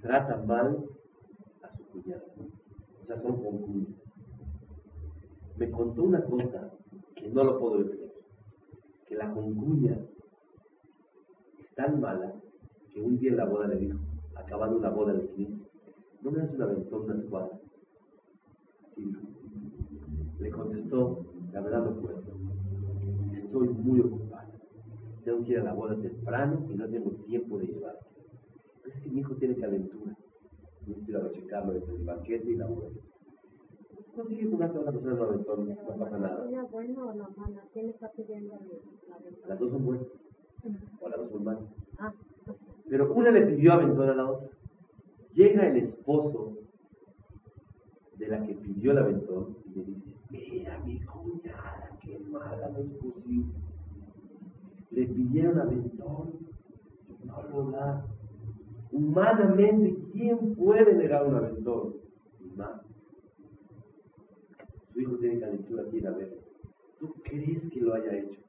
[0.00, 0.84] trata mal
[1.62, 2.22] a su cuñada.
[3.02, 3.88] O sea, son concuñas.
[5.56, 6.70] Me contó una cosa
[7.14, 8.12] que no lo puedo decir.
[9.06, 9.98] Que la concuña
[11.60, 12.34] es tan mala
[12.92, 13.98] que un día en la boda le dijo,
[14.34, 15.70] acabando una boda de 15,
[16.22, 17.60] ¿no me das una aventón unas cuadras?
[18.86, 19.22] Así dijo.
[20.40, 22.22] Le contestó, la verdad no puedo.
[23.32, 24.50] Estoy muy ocupada.
[25.24, 28.11] Tengo que ir a la boda temprano y no tengo tiempo de llevarte.
[28.86, 30.16] Es que mi hijo tiene calentura.
[30.86, 32.88] Ir a checarlo entre el banquete y la boda.
[34.16, 36.44] Consigue jugarte a otra persona no aventón, no pasa nada.
[36.44, 37.62] ¿Una buena o la mala?
[37.72, 39.48] ¿Quién está pidiendo la?
[39.48, 40.06] Las dos son buenas.
[41.00, 41.62] O las dos son malas.
[41.98, 42.12] Ah,
[42.88, 44.48] Pero una le pidió aventón a la otra.
[45.34, 46.58] Llega el esposo
[48.18, 52.78] de la que pidió el aventón y le dice, mira mi cuñada, qué mala no
[52.80, 53.52] es posible.
[54.90, 56.32] Le pidieron aventón,
[57.24, 58.04] no lo da.
[58.92, 61.94] Humanamente, ¿quién puede negar un aventón?
[62.56, 62.82] Más.
[64.92, 66.36] Su hijo tiene calentura, quiere verlo.
[67.00, 68.40] ¿Tú crees que lo haya hecho?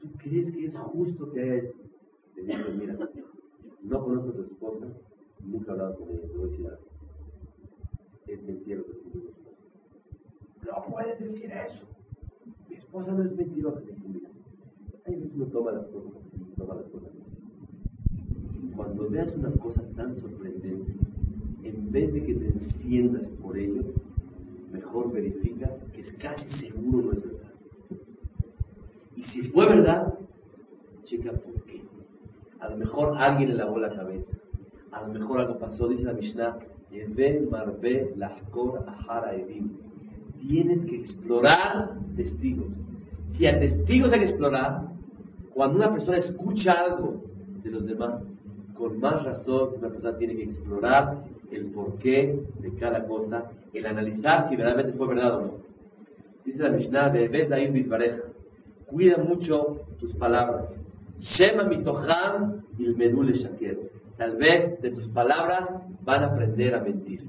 [0.00, 1.78] ¿Tú crees que es justo que haya esto?
[2.36, 2.96] Le dijo, mira,
[3.82, 4.86] no conozco a tu esposa,
[5.40, 6.86] nunca he hablado con ella, te voy a decir algo.
[8.26, 9.36] Es mentira lo que tú dices.
[10.64, 11.84] No puedes decir eso.
[12.68, 13.80] Mi esposa no es mentirosa.
[13.80, 14.30] Le dije, mira,
[15.06, 18.72] hay veces uno toma las cosas así, toma las cosas así.
[18.76, 20.94] Cuando veas una cosa tan sorprendente,
[21.62, 23.82] en vez de que te enciendas por ello,
[24.72, 27.52] mejor verifica que es casi seguro no es verdad.
[29.14, 30.14] Y si fue verdad,
[31.04, 31.82] checa por qué.
[32.58, 34.32] A lo mejor alguien le lavó la cabeza.
[34.90, 36.58] A lo mejor algo pasó, dice la Mishnah,
[37.50, 39.32] marbe lahkor ahara.
[40.40, 42.72] Tienes que explorar testigos.
[43.32, 44.88] Si a testigos hay que explorar,
[45.54, 47.22] cuando una persona escucha algo
[47.62, 48.22] de los demás,
[48.82, 54.48] con más razón una persona tiene que explorar el porqué de cada cosa, el analizar
[54.48, 55.52] si verdaderamente fue verdad o no.
[56.44, 58.24] Dice la Mishnah, Bebes ahí bitbareja.
[58.86, 60.64] Cuida mucho tus palabras.
[61.20, 63.78] Shema mitoham il medule shaker.
[64.16, 67.22] Tal vez de tus palabras van a aprender a mentir.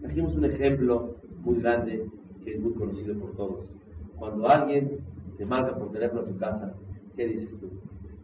[0.00, 1.14] Trajimos un ejemplo
[1.44, 2.04] muy grande
[2.42, 3.72] que es muy conocido por todos.
[4.16, 4.98] Cuando alguien
[5.38, 6.74] te marca por teléfono a tu casa,
[7.14, 7.68] ¿qué dices tú?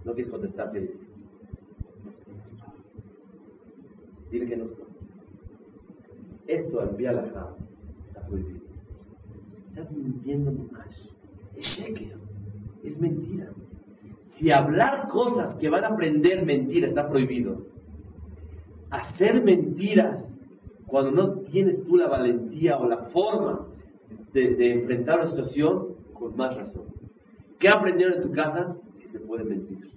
[0.04, 1.07] No quieres contestar, ¿qué dices?
[4.30, 4.66] Dile que no.
[6.46, 7.54] Esto al Bialajá
[8.08, 8.66] está prohibido.
[9.68, 11.08] Estás mintiendo más.
[11.56, 12.16] Es sheker.
[12.84, 13.50] Es mentira.
[14.38, 17.66] Si hablar cosas que van a aprender mentira está prohibido,
[18.90, 20.24] hacer mentiras
[20.86, 23.66] cuando no tienes tú la valentía o la forma
[24.32, 26.84] de, enfrentar una situación, con más razón.
[27.58, 28.76] ¿Qué aprendieron en tu casa?
[29.00, 29.90] Que se puede mentir.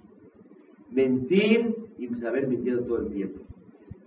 [0.90, 3.40] Mentir y saber mentir todo el tiempo.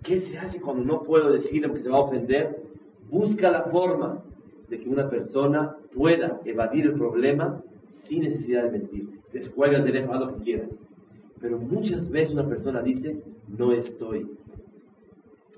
[0.06, 2.62] ¿Qué se hace cuando no puedo decir aunque se va a ofender?
[3.10, 4.22] Busca la forma
[4.68, 7.60] de que una persona pueda evadir el problema
[8.04, 9.08] sin necesidad de mentir.
[9.32, 10.80] Descuelga el teléfono, haz lo que quieras.
[11.40, 14.30] Pero muchas veces una persona dice, no estoy.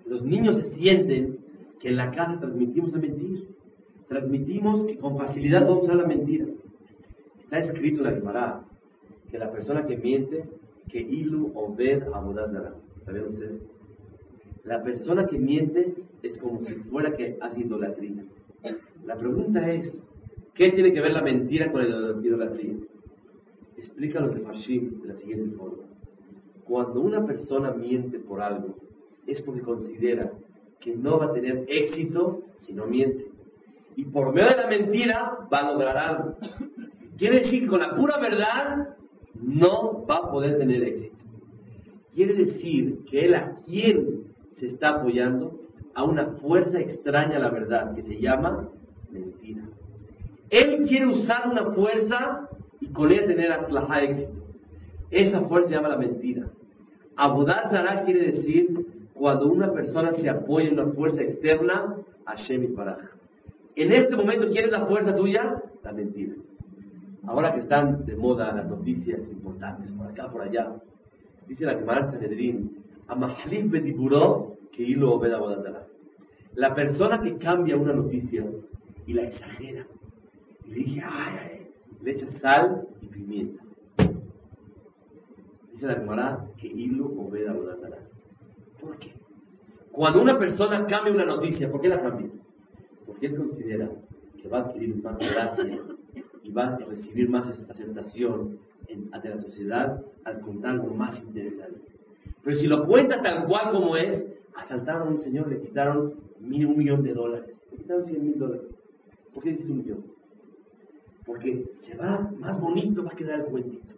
[0.07, 1.39] Los niños se sienten
[1.79, 3.49] que en la casa transmitimos a mentir.
[4.09, 6.47] Transmitimos que con facilidad vamos a la mentira.
[7.43, 8.65] Está escrito en la Gemara
[9.31, 10.45] que la persona que miente,
[10.89, 12.75] que ilu obed abodazara.
[13.05, 13.78] ¿Saben ustedes?
[14.65, 18.25] La persona que miente es como si fuera que hace idolatría.
[19.05, 20.07] La pregunta es,
[20.55, 22.75] ¿qué tiene que ver la mentira con la idolatría?
[23.77, 25.85] Explica los de Fashim de la siguiente forma.
[26.65, 28.77] Cuando una persona miente por algo,
[29.27, 30.33] es porque considera
[30.81, 33.27] que no va a tener éxito si no miente.
[33.97, 36.37] Y por medio de la mentira va a lograr algo.
[37.19, 38.97] Quiere decir que con la pura verdad
[39.35, 41.17] no va a poder tener éxito.
[42.15, 44.18] Quiere decir que él a quién
[44.59, 45.61] se está apoyando
[45.95, 48.69] a una fuerza extraña a la verdad que se llama
[49.11, 49.65] mentira.
[50.51, 52.49] Él quiere usar una fuerza
[52.81, 54.45] y con ella tener aslajá éxito.
[55.11, 56.47] Esa fuerza se llama la mentira.
[57.17, 62.67] Abodar Zara quiere decir cuando una persona se apoya en una fuerza externa, Hashem y
[62.69, 63.01] Baraj.
[63.75, 65.63] En este momento, ¿quién la fuerza tuya?
[65.83, 66.35] La mentira.
[67.27, 70.73] Ahora que están de moda las noticias importantes por acá, por allá,
[71.47, 72.78] dice la Gemara Sanedrín,
[73.09, 75.87] Amahlif bediburó que hilo bodazara.
[76.55, 78.45] La persona que cambia una noticia
[79.07, 79.87] y la exagera,
[80.67, 81.67] y le dice, ay, ay,
[82.03, 83.63] le echa sal y pimienta.
[85.73, 87.99] Dice la Gemara que hilo bodazara.
[88.81, 89.13] ¿Por qué?
[89.93, 92.29] Cuando una persona cambia una noticia, ¿por qué la cambia?
[93.07, 93.91] Porque él considera
[94.41, 95.81] que va a adquirir más gracia
[96.43, 101.81] y va a recibir más aceptación en- ante la sociedad al contar algo más interesante.
[102.43, 104.27] Pero si lo cuenta tal cual como es,
[104.57, 108.67] asaltaron a un señor, le quitaron un millón de dólares, le quitaron cien mil dólares.
[109.35, 110.05] ¿Por qué dices un millón?
[111.27, 113.95] Porque se va más bonito, va a quedar el cuentito.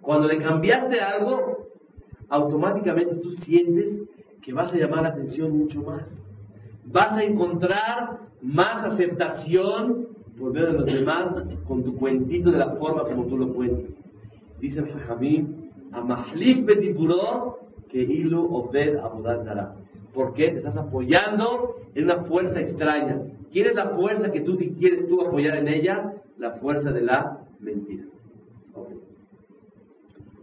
[0.00, 1.68] Cuando le cambiaste algo,
[2.28, 4.02] automáticamente tú sientes
[4.42, 6.04] que vas a llamar la atención mucho más.
[6.86, 10.08] Vas a encontrar más aceptación
[10.38, 11.34] por medio de los demás
[11.66, 13.92] con tu cuentito de la forma como tú lo cuentas.
[14.60, 14.88] Dice el
[15.92, 17.58] Amahlif Bediburo
[17.88, 19.74] que Ilu Obed Abudaz
[20.12, 20.50] ¿Por qué?
[20.50, 23.20] Te estás apoyando en una fuerza extraña.
[23.52, 26.12] ¿Quién es la fuerza que tú quieres tú apoyar en ella?
[26.38, 28.04] La fuerza de la mentira.
[28.74, 28.98] Okay.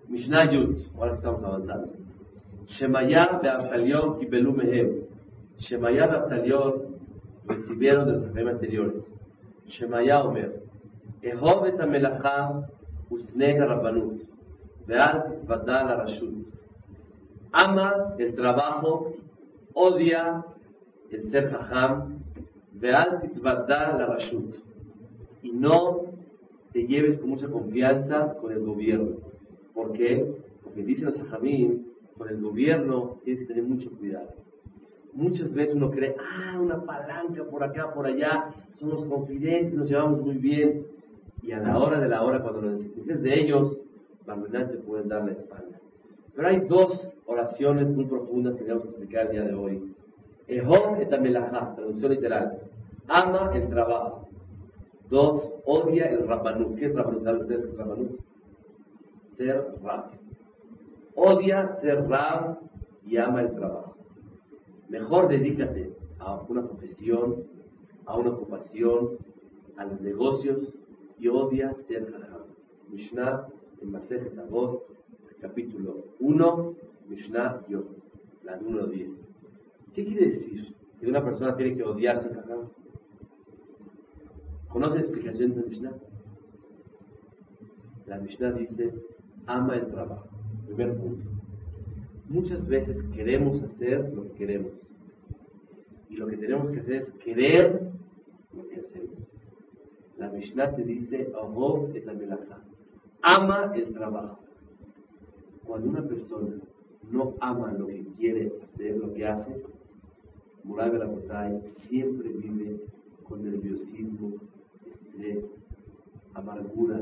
[0.08, 1.93] Mishnah Yud, ahora estamos avanzando.
[2.68, 5.02] Shemayah Beaftalión Kibelú Mehem.
[5.58, 6.96] Shemayah Beaftalión
[7.48, 9.14] recibieron de los problemas anteriores.
[9.68, 10.64] Shemayah Omer.
[11.22, 12.68] Ehovet Amelachá
[13.10, 14.22] Usnet Rabbanut.
[14.88, 16.46] Verás, Badal Rashut.
[17.52, 19.14] Ama el trabajo,
[19.74, 20.44] odia
[21.12, 22.20] el ser jajam,
[22.74, 24.56] Verás, Badal Rashut.
[25.42, 26.02] Y no
[26.74, 29.18] te lleves con mucha confianza con el gobierno.
[29.74, 30.36] ¿Por qué?
[30.64, 34.30] Porque dicen los jajamín, con el gobierno tienes que tener mucho cuidado.
[35.14, 40.22] Muchas veces uno cree, ah, una palanca por acá, por allá, somos confidentes, nos llevamos
[40.22, 40.86] muy bien.
[41.42, 43.85] Y a la hora de la hora, cuando nos necesites de ellos,
[44.26, 45.80] Barmenán te pueden dar la espalda.
[46.36, 49.96] Pero hay dos oraciones muy profundas que tenemos que explicar el día de hoy.
[50.48, 52.60] Ehom et amelajá, traducción literal.
[53.08, 54.28] Ama el trabajo.
[55.10, 56.76] Dos, odia el rabanut.
[56.76, 57.24] ¿Qué es rabanut?
[57.24, 59.38] ¿Saben ustedes qué es?
[59.38, 60.12] Ser rab.
[61.16, 62.60] Odia ser rab
[63.06, 63.96] y ama el trabajo.
[64.90, 67.44] Mejor dedícate a una profesión,
[68.06, 69.18] a una ocupación,
[69.78, 70.80] a los negocios
[71.20, 72.44] y odia ser jajam.
[72.90, 73.48] Mishnah
[73.82, 74.84] en Masejet Avot,
[75.40, 76.74] capítulo 1,
[77.10, 77.86] Mishnah Yod,
[78.44, 79.12] la 1 al 10.
[79.94, 80.76] ¿Qué quiere decir?
[81.00, 82.70] Que una persona tiene que odiar ser jajam.
[84.70, 85.94] ¿Conoce la explicación de la Mishnah?
[88.08, 88.94] La Mishnah dice,
[89.46, 90.28] ama el trabajo.
[90.66, 91.30] Primer punto.
[92.28, 94.74] Muchas veces queremos hacer lo que queremos.
[96.10, 97.92] Y lo que tenemos que hacer es querer
[98.54, 99.16] lo que hacemos.
[100.18, 102.62] La Mishnah te dice, Ahov et amelachá.
[103.28, 104.38] Ama el trabajo.
[105.66, 106.58] Cuando una persona
[107.10, 109.64] no ama lo que quiere hacer, lo que hace,
[110.64, 112.82] Murai Belabotai siempre vive
[113.24, 114.34] con nerviosismo,
[114.86, 115.44] estrés,
[116.36, 117.02] amargura,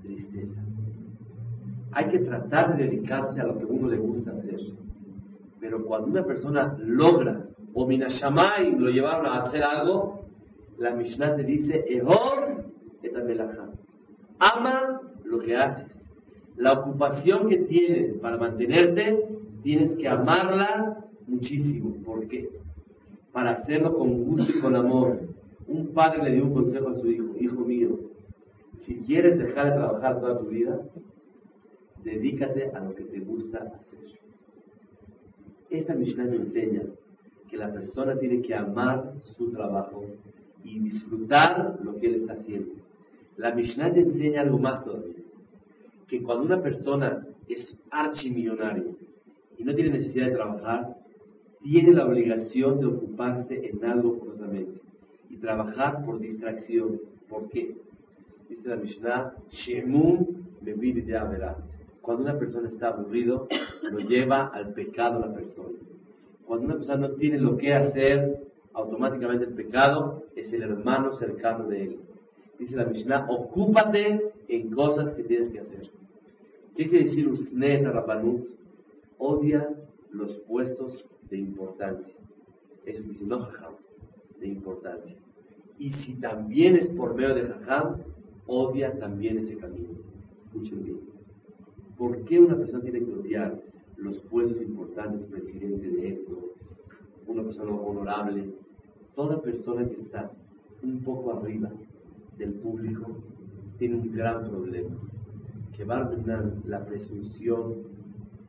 [0.00, 0.62] tristeza.
[1.90, 4.60] Hay que tratar de dedicarse a lo que uno le gusta hacer.
[5.58, 10.24] Pero cuando una persona logra, o Minashamay lo llevaron a hacer algo,
[10.78, 12.64] la Mishnah te dice, Ehor
[13.02, 13.12] et.
[14.38, 16.00] Ama lo que haces.
[16.56, 19.24] La ocupación que tienes para mantenerte,
[19.62, 21.96] tienes que amarla muchísimo.
[22.04, 22.50] ¿Por qué?
[23.32, 25.20] Para hacerlo con gusto y con amor.
[25.66, 27.98] Un padre le dio un consejo a su hijo, hijo mío,
[28.84, 30.78] si quieres dejar de trabajar toda tu vida,
[32.02, 33.98] dedícate a lo que te gusta hacer.
[35.70, 36.82] Esta Mishnah me enseña
[37.48, 40.04] que la persona tiene que amar su trabajo
[40.62, 42.74] y disfrutar lo que él está haciendo.
[43.36, 45.16] La Mishnah te enseña algo más todavía,
[46.08, 48.96] que cuando una persona es archimillonario
[49.58, 50.96] y no tiene necesidad de trabajar,
[51.62, 54.80] tiene la obligación de ocuparse en algo forzosamente
[55.30, 57.00] y trabajar por distracción.
[57.28, 57.74] ¿Por qué?
[58.48, 59.34] Dice la Mishnah.
[62.02, 63.48] Cuando una persona está aburrido,
[63.82, 65.78] lo lleva al pecado la persona.
[66.46, 71.66] Cuando una persona no tiene lo que hacer, automáticamente el pecado es el hermano cercano
[71.66, 71.98] de él.
[72.64, 75.90] Dice la Mishnah, ocúpate en cosas que tienes que hacer.
[76.74, 78.46] ¿Qué quiere decir Usnet Rabbanut?
[79.18, 79.68] Odia
[80.10, 82.16] los puestos de importancia.
[82.86, 83.74] Eso dice, no jajam,
[84.40, 85.14] de importancia.
[85.78, 87.98] Y si también es por medio de jajam,
[88.46, 89.90] odia también ese camino.
[90.46, 91.00] Escuchen bien.
[91.98, 93.60] ¿Por qué una persona tiene que odiar
[93.98, 96.54] los puestos importantes, presidente de esto,
[97.26, 98.54] una persona honorable?
[99.14, 100.32] Toda persona que está
[100.82, 101.70] un poco arriba
[102.38, 103.16] del público
[103.78, 104.94] tiene un gran problema.
[105.76, 107.74] Que Barminan, la presunción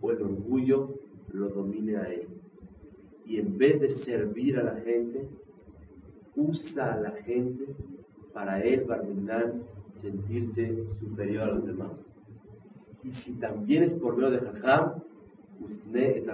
[0.01, 0.99] o el orgullo
[1.31, 2.27] lo domine a él.
[3.25, 5.27] Y en vez de servir a la gente,
[6.35, 7.65] usa a la gente
[8.33, 9.63] para él, Barminan,
[10.01, 12.05] sentirse superior a los demás.
[13.03, 15.03] Y si también es por medio de Jajam,
[15.61, 16.27] Usne et.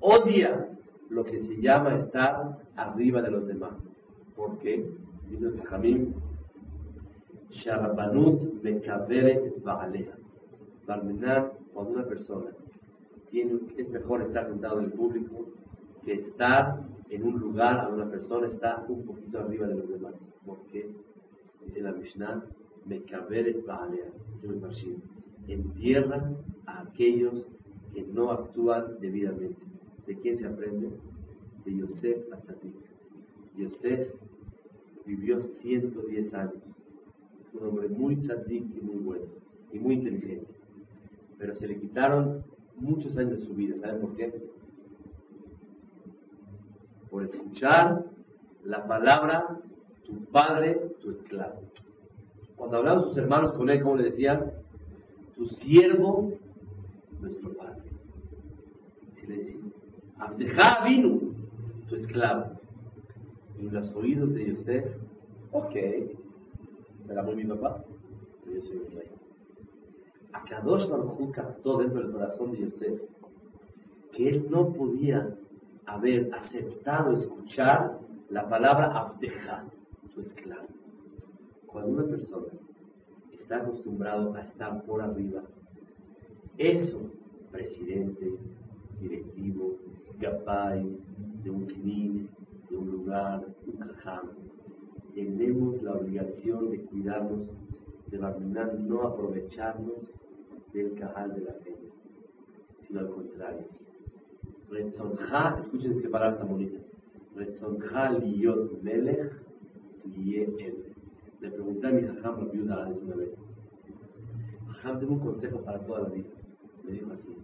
[0.00, 0.68] Odia
[1.08, 3.82] lo que se llama estar arriba de los demás.
[4.36, 4.86] ¿Por qué?
[5.28, 6.12] Dice el Jajamim,
[7.50, 10.16] Sharabanut mekaberet ba'aleha.
[10.86, 12.50] Barmenán, cuando una persona
[13.30, 15.48] tiene, es mejor estar sentado en el público
[16.04, 16.80] que estar
[17.10, 20.28] en un lugar donde una persona está un poquito arriba de los demás.
[20.46, 20.90] Porque,
[21.64, 22.44] dice la Mishnah,
[22.86, 24.96] me caberet baalea, dice el Mashim,
[25.48, 26.32] entierra
[26.66, 27.48] a aquellos
[27.92, 29.60] que no actúan debidamente.
[30.06, 30.90] ¿De quién se aprende?
[31.64, 32.74] De Yosef Atzadik.
[33.56, 34.08] Yosef
[35.04, 36.82] vivió 110 años.
[37.54, 39.26] Un hombre muy tzadik y muy bueno,
[39.72, 40.54] y muy inteligente.
[41.38, 42.44] Pero se le quitaron
[42.76, 43.76] muchos años de su vida.
[43.76, 44.32] ¿Saben por qué?
[47.10, 48.04] Por escuchar
[48.64, 49.60] la palabra
[50.04, 51.60] tu padre, tu esclavo.
[52.56, 54.52] Cuando hablaban sus hermanos con él, ¿cómo le decían?
[55.34, 56.32] Tu siervo,
[57.20, 57.82] nuestro padre.
[59.22, 59.72] Y le decían,
[60.18, 60.84] Abdejá
[61.88, 62.58] tu esclavo.
[63.58, 64.84] Y los oídos de Yosef,
[65.52, 65.74] ok,
[67.10, 67.82] será muy mi papá,
[68.44, 69.08] pero yo soy el rey.
[70.32, 73.02] A Kadosh Baruj captó dentro del corazón de Yosef
[74.12, 75.36] que él no podía
[75.86, 77.98] haber aceptado escuchar
[78.28, 79.64] la palabra Abdeja,
[80.14, 80.68] tu esclavo.
[81.66, 82.46] Cuando una persona
[83.32, 85.42] está acostumbrado a estar por arriba,
[86.58, 87.10] eso,
[87.50, 88.38] presidente,
[89.00, 89.74] directivo,
[90.20, 90.96] gabay,
[91.42, 92.38] de un knis,
[92.68, 94.28] de un lugar, un cajam,
[95.24, 97.46] tenemos la obligación de cuidarnos,
[98.10, 99.98] de no aprovecharnos
[100.72, 101.92] del cajal de la gente,
[102.78, 103.66] sino al contrario.
[104.70, 106.96] Retzonja, escuchen qué palabras tan bonitas.
[107.36, 109.32] Retzonja liyot melech
[111.40, 113.42] Le pregunté a mi jajam viuda una vez.
[114.68, 116.28] Jajam, tengo un consejo para toda la vida.
[116.84, 117.34] Me dijo así,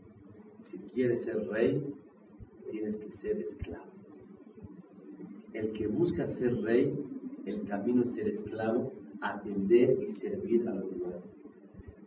[0.70, 1.94] si quieres ser rey,
[2.70, 3.84] tienes que ser esclavo.
[5.52, 7.05] El que busca ser rey,
[7.47, 11.14] el camino es ser esclavo, atender y servir a los demás.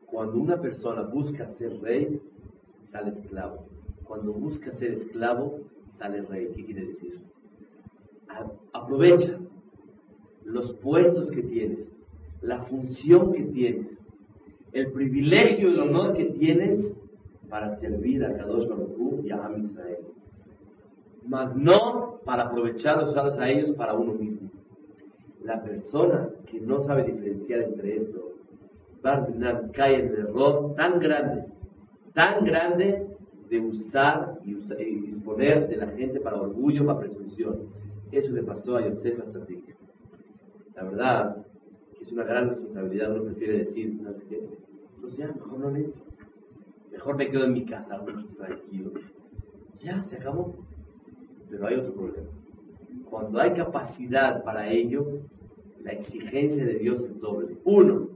[0.05, 2.21] Cuando una persona busca ser rey,
[2.91, 3.65] sale esclavo.
[4.03, 5.61] Cuando busca ser esclavo,
[5.97, 6.49] sale rey.
[6.55, 7.19] ¿Qué quiere decir?
[8.73, 9.39] Aprovecha
[10.43, 12.01] los puestos que tienes,
[12.41, 13.97] la función que tienes,
[14.73, 16.95] el privilegio y el honor que tienes
[17.49, 20.05] para servir a Kadosh Baruch y a Am Israel.
[21.25, 24.49] Mas no para aprovechar los a ellos para uno mismo.
[25.43, 28.33] La persona que no sabe diferenciar entre esto,
[29.01, 31.45] Barminan cae en el error tan grande,
[32.13, 33.07] tan grande
[33.49, 37.69] de usar y, disponer de la gente para orgullo, para presunción.
[38.11, 39.75] Eso le pasó a Yosef Atzadik.
[40.75, 41.45] La verdad,
[41.97, 44.47] que es una gran responsabilidad, uno prefiere decir, ¿sabes qué?
[45.01, 46.03] Pues ya, mejor no le entro.
[46.91, 48.03] Mejor me quedo en mi casa,
[48.37, 48.91] tranquilo.
[49.79, 50.55] Ya, se acabó.
[51.49, 52.29] Pero hay otro problema.
[53.09, 55.05] Cuando hay capacidad para ello,
[55.83, 57.57] la exigencia de Dios es doble.
[57.63, 58.07] Uno,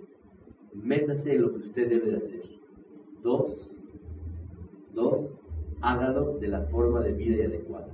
[0.74, 2.44] métase en lo que usted debe de hacer.
[3.22, 3.78] Dos,
[4.94, 5.30] dos,
[5.82, 7.88] hágalo de la forma de vida y adecuada.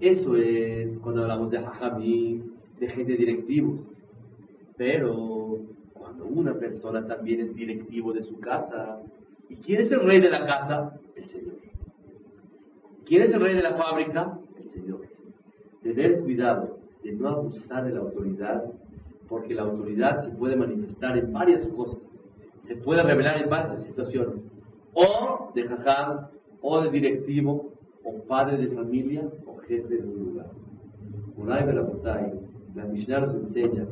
[0.00, 2.42] Eso es cuando hablamos de hajamí,
[2.78, 3.98] de gente directivos.
[4.76, 5.58] Pero
[5.92, 9.00] cuando una persona también es directivo de su casa,
[9.48, 10.98] ¿y quién es el rey de la casa?
[11.14, 11.56] El Señor.
[13.04, 14.38] ¿Quién es el rey de la fábrica?
[14.56, 15.09] El Señor.
[15.82, 18.64] Tener cuidado de no abusar de la autoridad,
[19.28, 22.18] porque la autoridad se puede manifestar en varias cosas,
[22.58, 24.52] se puede revelar en varias situaciones,
[24.92, 26.28] o de jajam,
[26.60, 27.72] o de directivo,
[28.04, 30.50] o padre de familia, o jefe de un lugar.
[32.74, 33.86] la Mishnah nos enseña,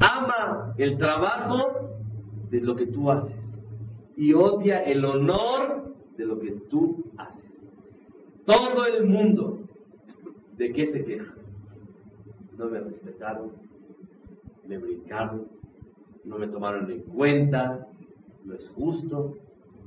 [0.00, 1.90] ama el trabajo
[2.50, 3.36] de lo que tú haces
[4.16, 7.49] y odia el honor de lo que tú haces.
[8.50, 9.60] Todo el mundo,
[10.56, 11.32] ¿de qué se queja?
[12.58, 13.52] No me respetaron,
[14.66, 15.46] me brincaron,
[16.24, 17.86] no me tomaron en cuenta,
[18.44, 19.36] no es justo,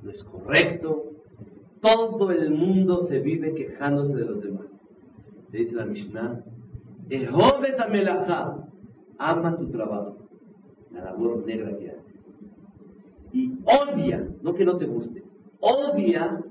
[0.01, 1.11] no es correcto.
[1.81, 4.67] Todo el mundo se vive quejándose de los demás.
[5.51, 6.41] Dice la Mishnah,
[9.17, 10.19] ama tu trabajo,
[10.93, 12.01] la labor negra que haces.
[13.33, 15.21] Y odia, no que no te guste,
[15.59, 16.41] odia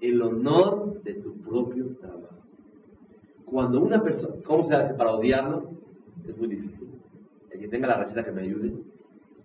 [0.00, 2.42] el honor de tu propio trabajo.
[3.44, 5.70] Cuando una persona, ¿cómo se hace para odiarlo?
[6.26, 6.88] Es muy difícil.
[7.50, 8.72] El que tenga la receta que me ayude,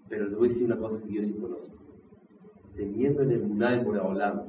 [0.08, 1.76] pero les voy a decir una cosa que yo sí conozco.
[2.76, 4.44] Teniendo en el Munay Boreolam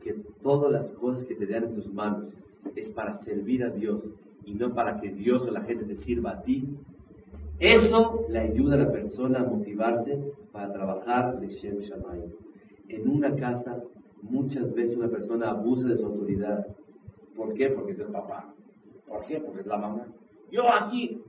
[0.00, 2.36] que todas las cosas que te dan en tus manos
[2.74, 4.12] es para servir a Dios
[4.44, 6.68] y no para que Dios o la gente te sirva a ti,
[7.60, 12.24] eso le ayuda a la persona a motivarse para trabajar de Shem Shammai.
[12.88, 13.82] En una casa
[14.30, 16.66] muchas veces una persona abusa de su autoridad.
[17.36, 17.70] ¿Por qué?
[17.70, 18.52] Porque es el papá.
[19.06, 19.40] ¿Por qué?
[19.40, 20.06] Porque es la mamá.
[20.50, 21.22] Yo aquí.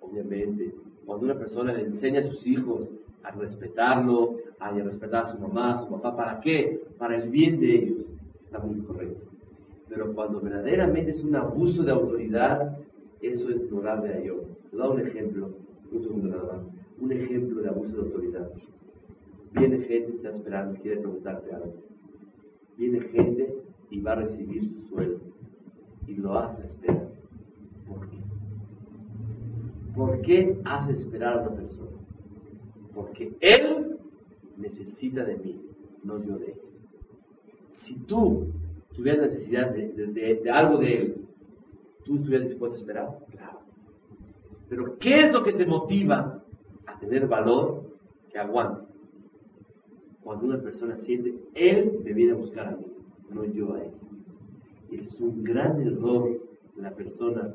[0.00, 0.74] Obviamente,
[1.04, 2.90] cuando una persona le enseña a sus hijos
[3.22, 6.16] a respetarlo, a respetar a su mamá, a su papá.
[6.16, 6.82] ¿Para qué?
[6.98, 8.16] Para el bien de ellos.
[8.44, 9.26] Está muy correcto.
[9.88, 12.78] Pero cuando verdaderamente es un abuso de autoridad,
[13.20, 14.42] eso es honorable a yo.
[14.72, 15.50] Da un ejemplo,
[15.92, 16.62] un segundo nada más.
[17.00, 18.50] Un ejemplo de abuso de autoridad.
[19.52, 21.89] Viene gente, está esperando, quiere preguntarte algo.
[22.80, 25.20] Viene gente y va a recibir su sueldo.
[26.06, 27.10] Y lo hace esperar.
[27.86, 28.16] ¿Por qué?
[29.94, 31.90] ¿Por qué hace esperar a una persona?
[32.94, 33.98] Porque él
[34.56, 35.60] necesita de mí,
[36.04, 36.60] no yo de él.
[37.82, 38.46] Si tú
[38.96, 41.16] tuvieras necesidad de, algo de él,
[42.06, 43.18] ¿tú estuvieras dispuesto a esperar?
[43.30, 43.60] Claro.
[44.70, 46.42] Pero ¿qué es lo que te motiva
[46.86, 47.82] a tener valor
[48.32, 48.89] que aguante?
[50.30, 52.86] Cuando una persona siente, él me viene a buscar a mí,
[53.30, 53.90] no yo a él.
[54.92, 56.38] es un gran error
[56.76, 57.52] la persona.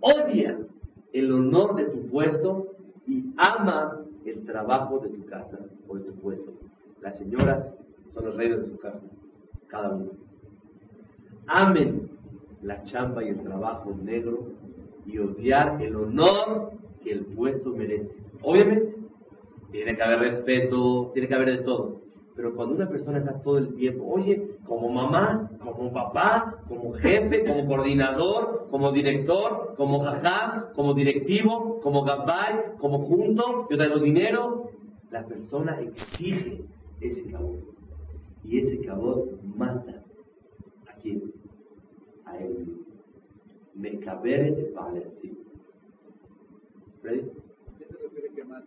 [0.00, 0.58] Odia
[1.12, 2.76] el honor de tu puesto
[3.08, 6.52] y ama el trabajo de tu casa o de tu puesto.
[7.00, 7.76] Las señoras
[8.14, 9.02] son los reyes de su casa,
[9.66, 10.10] cada uno.
[11.48, 12.08] Amen
[12.62, 14.46] la chamba y el trabajo negro
[15.06, 16.70] y odiar el honor
[17.02, 18.16] que el puesto merece.
[18.42, 18.94] Obviamente,
[19.70, 22.02] tiene que haber respeto, tiene que haber de todo.
[22.34, 27.44] Pero cuando una persona está todo el tiempo, oye, como mamá, como papá, como jefe,
[27.44, 34.70] como coordinador, como director, como jajá, como directivo, como gabay, como junto, yo traigo dinero,
[35.10, 36.64] la persona exige
[37.00, 37.60] ese cabot.
[38.44, 40.02] Y ese cabot mata
[40.90, 41.32] a quién?
[42.24, 42.82] A él mismo.
[43.74, 43.98] Me
[44.74, 45.36] vale, sí.
[47.02, 47.22] ¿Ready?
[47.78, 48.66] ¿Qué se refiere que mata?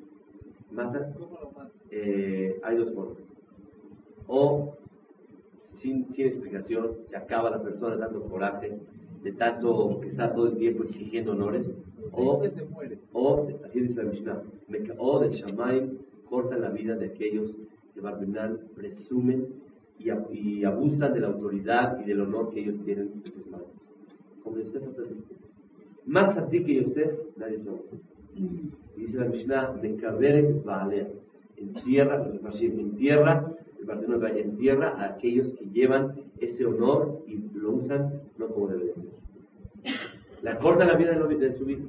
[0.72, 1.14] ¿Mata?
[1.18, 1.72] ¿Cómo lo mata?
[1.90, 3.18] Eh, hay dos formas.
[4.28, 4.76] O
[5.82, 8.78] sin, sin explicación, se acaba la persona de tanto coraje,
[9.24, 11.74] de tanto que está todo el tiempo exigiendo honores,
[12.12, 13.00] o, ¿Dónde se muere?
[13.14, 14.42] o así dice la Mishnah,
[14.98, 15.92] o del Shammai
[16.30, 17.56] corta la vida de aquellos
[17.94, 19.48] que Barbenán presumen
[20.00, 23.68] y, y abusan de la autoridad y del honor que ellos tienen en sus manos.
[24.44, 25.24] Como Yosef Atzadik.
[26.06, 27.80] Más tzadik que Yosef, nadie sabe.
[28.96, 31.08] Dice la Mishnah, Mekaberet Baalea.
[31.58, 37.38] Entierra, los Mepashim, entierra, el Barbenán va, entierra a aquellos que llevan ese honor y
[37.58, 39.04] lo usan no como debe de ser.
[40.42, 41.84] La corta la vida de su vida,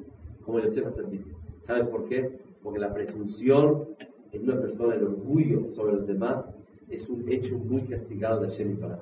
[0.45, 1.23] como Yosef Atzadik.
[1.67, 2.39] ¿Sabes por qué?
[2.63, 3.87] Porque la presunción
[4.33, 6.45] en una persona, el orgullo sobre los demás,
[6.89, 9.01] es un hecho muy castigado de Hashem y para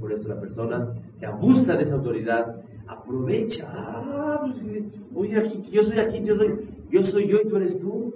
[0.00, 3.66] Por eso la persona que abusa de esa autoridad aprovecha.
[3.68, 4.84] Ah, pues,
[5.14, 8.14] oye, aquí, yo soy aquí, yo soy, yo soy yo y tú eres tú.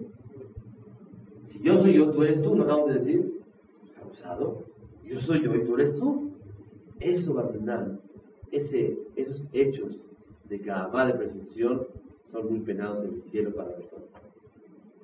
[1.44, 3.40] Si yo soy yo, tú eres tú, ¿no acabamos de decir?
[4.00, 4.64] Abusado.
[5.04, 6.32] Yo soy yo y tú eres tú.
[7.00, 7.98] Eso terminar.
[8.50, 9.98] Ese, esos hechos
[10.48, 11.86] de gabá de presunción
[12.30, 14.04] son muy penados en el cielo para la persona.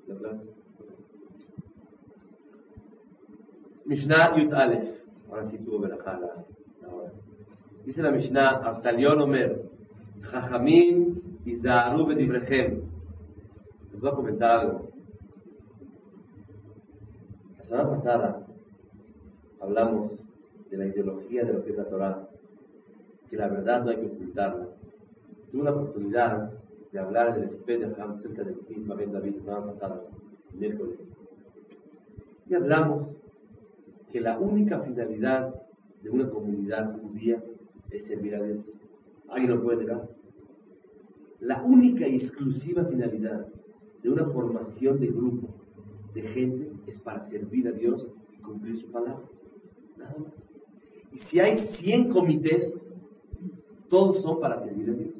[0.06, 0.40] ¿Verdad?
[3.84, 4.98] Mishnah Yut Aleph.
[5.30, 6.44] Ahora sí tuvo verajá la,
[6.82, 7.12] la hora.
[7.84, 9.62] Dice la Mishnah, Aftalion Omer,
[10.20, 12.82] Jajamim Izaharu Bedibrechem.
[13.92, 14.88] Les voy a comentar algo.
[17.58, 18.46] La semana pasada
[19.60, 20.12] hablamos
[20.70, 22.28] de la ideología de lo que es la Torah,
[23.30, 24.66] que la verdad no hay que ocultarla.
[25.50, 26.52] Tuve la oportunidad
[26.92, 30.00] de hablar en el Sped de Ham cerca del Cris Ben David la semana pasada,
[30.52, 30.98] miércoles.
[32.48, 33.16] Y hablamos
[34.12, 35.54] que la única finalidad
[36.02, 37.42] de una comunidad judía
[37.90, 38.64] es servir a Dios.
[39.28, 40.08] ¿Alguien lo puede negar?
[41.40, 43.46] La única y exclusiva finalidad
[44.02, 45.48] de una formación de grupo
[46.14, 49.24] de gente es para servir a Dios y cumplir su palabra.
[49.96, 50.32] Nada más.
[51.12, 52.86] Y si hay 100 comités,
[53.88, 55.14] todos son para servir a Dios.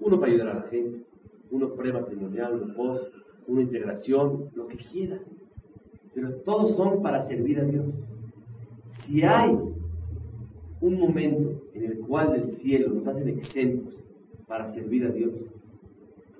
[0.00, 1.04] Uno para ayudar a la gente,
[1.50, 3.12] uno prematrimonial, uno post,
[3.46, 5.22] una integración, lo que quieras.
[6.14, 7.86] Pero todos son para servir a Dios.
[9.04, 9.56] Si hay
[10.80, 13.94] un momento en el cual del cielo nos hacen exentos
[14.46, 15.32] para servir a Dios,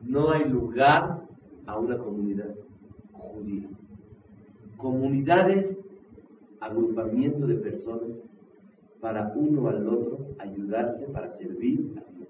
[0.02, 1.22] no hay lugar
[1.66, 2.54] a una comunidad
[3.12, 3.68] judía.
[4.76, 5.76] Comunidades,
[6.60, 8.10] agrupamiento de personas
[9.00, 12.28] para uno al otro ayudarse para servir a Dios.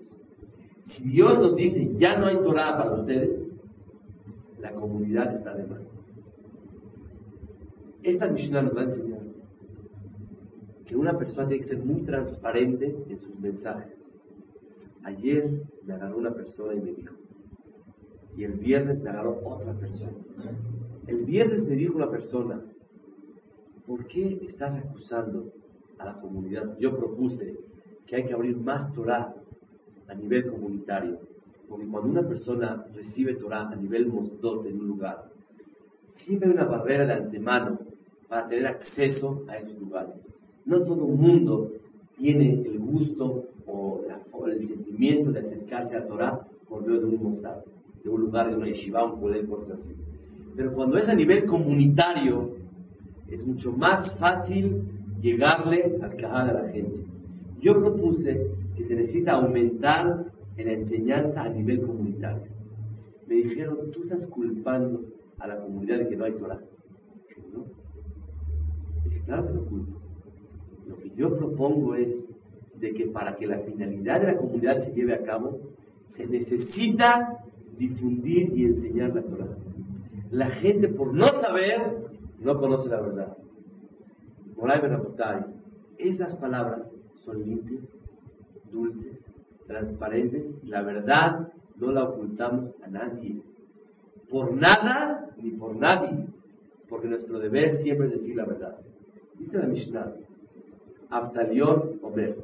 [0.87, 3.47] Si Dios nos dice, ya no hay Torah para ustedes,
[4.61, 5.81] la comunidad está de más.
[8.03, 9.08] Esta Mishnah nos va a enseñar
[10.89, 14.11] que una persona tiene que ser muy transparente en sus mensajes.
[15.05, 17.15] Ayer me agarró una persona y me dijo,
[18.37, 20.17] y el viernes me agarró otra persona.
[21.07, 22.63] El viernes me dijo una persona,
[23.87, 25.53] ¿por qué estás acusando
[25.99, 26.79] a la comunidad?
[26.79, 27.59] Yo propuse
[28.07, 29.35] que hay que abrir más Torah
[30.09, 31.19] a nivel comunitario.
[31.69, 35.31] Porque cuando una persona recibe Torah a nivel mosdot en un lugar,
[36.25, 37.79] siempre hay una barrera de antemano
[38.27, 40.15] para tener acceso a esos lugares.
[40.65, 41.71] No todo mundo
[42.17, 44.03] tiene el gusto o,
[44.47, 47.57] el sentimiento de acercarse a Torah por medio de un mosad,
[48.03, 49.95] de un lugar, de una yeshiva, un poder, así.
[50.57, 52.55] Pero cuando es a nivel comunitario,
[53.31, 54.83] es mucho más fácil
[55.21, 57.05] llegarle al cajal de la gente.
[57.61, 58.47] Yo propuse
[58.77, 62.45] que se necesita aumentar en la enseñanza a nivel comunitario.
[63.27, 65.03] Me dijeron, tú estás culpando
[65.39, 66.61] a la comunidad de que no hay Torah.
[67.29, 67.65] Dije, ¿no?
[69.05, 69.98] Dije, claro que no culpo.
[71.19, 72.25] Yo propongo es
[72.79, 75.59] de que para que la finalidad de la comunidad se lleve a cabo,
[76.13, 77.41] se necesita
[77.77, 79.57] difundir y enseñar la Torah.
[80.31, 81.81] La gente por no saber,
[82.39, 83.37] no conoce la verdad.
[84.57, 84.81] Moray
[85.99, 86.83] esas palabras
[87.17, 87.83] son limpias,
[88.71, 89.25] dulces,
[89.67, 91.49] transparentes, la verdad
[91.81, 93.43] no la ocultamos a nadie.
[94.31, 96.27] Por nada ni por nadie,
[96.89, 98.77] porque nuestro deber siempre es decir la verdad.
[99.37, 100.15] Dice la Mishnah,
[101.11, 102.37] Aftalión Omer,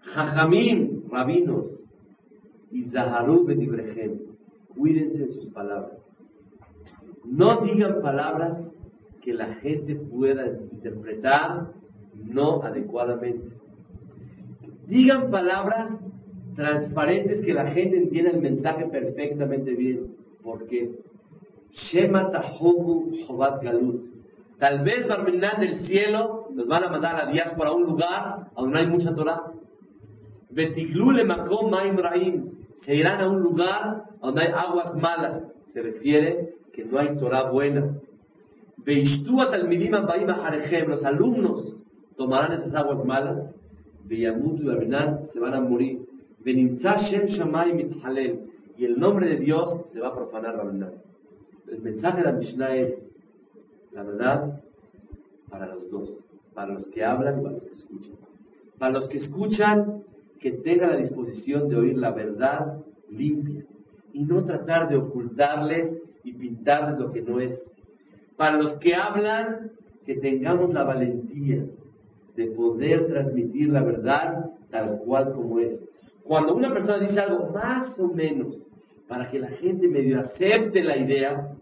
[0.00, 1.84] Jajamim, rabinos,
[2.70, 4.18] y Zaharú Bedibrejem,
[4.76, 5.98] cuídense de sus palabras.
[7.24, 8.68] No digan palabras
[9.22, 11.72] que la gente pueda interpretar
[12.14, 13.48] no adecuadamente.
[14.86, 15.90] Digan palabras
[16.54, 20.14] transparentes que la gente entienda el mensaje perfectamente bien.
[20.42, 20.98] ¿Por qué?
[21.70, 22.30] Shema
[23.26, 24.06] Jobat Galut.
[24.64, 28.46] Tal vez Barminan del cielo nos van a mandar a la diáspora a un lugar
[28.56, 29.52] donde no hay mucha Torah.
[30.48, 32.50] Betiglu le makom maim raim.
[32.82, 35.42] Se irán a un lugar donde hay aguas malas.
[35.68, 37.94] Se refiere que no hay Torah buena.
[38.78, 40.88] Veishtu talmidim abaim aharechem.
[40.88, 41.82] Los alumnos
[42.16, 43.54] tomarán esas aguas malas.
[44.06, 46.06] Veyamut y Barminan se van a morir.
[46.42, 48.48] Benimtza Shem Shammai mithalel.
[48.78, 50.94] Y el nombre de Dios se va a profanar Barminan.
[51.70, 53.13] El mensaje de la Mishnah es
[53.94, 54.60] la verdad
[55.48, 58.14] para los dos, para los que hablan y para los que escuchan.
[58.78, 60.02] Para los que escuchan,
[60.40, 62.78] que tengan la disposición de oír la verdad
[63.08, 63.64] limpia
[64.12, 67.70] y no tratar de ocultarles y pintarles lo que no es.
[68.36, 69.70] Para los que hablan,
[70.04, 71.64] que tengamos la valentía
[72.36, 75.82] de poder transmitir la verdad tal cual como es.
[76.24, 78.66] Cuando una persona dice algo más o menos
[79.06, 81.52] para que la gente medio acepte la idea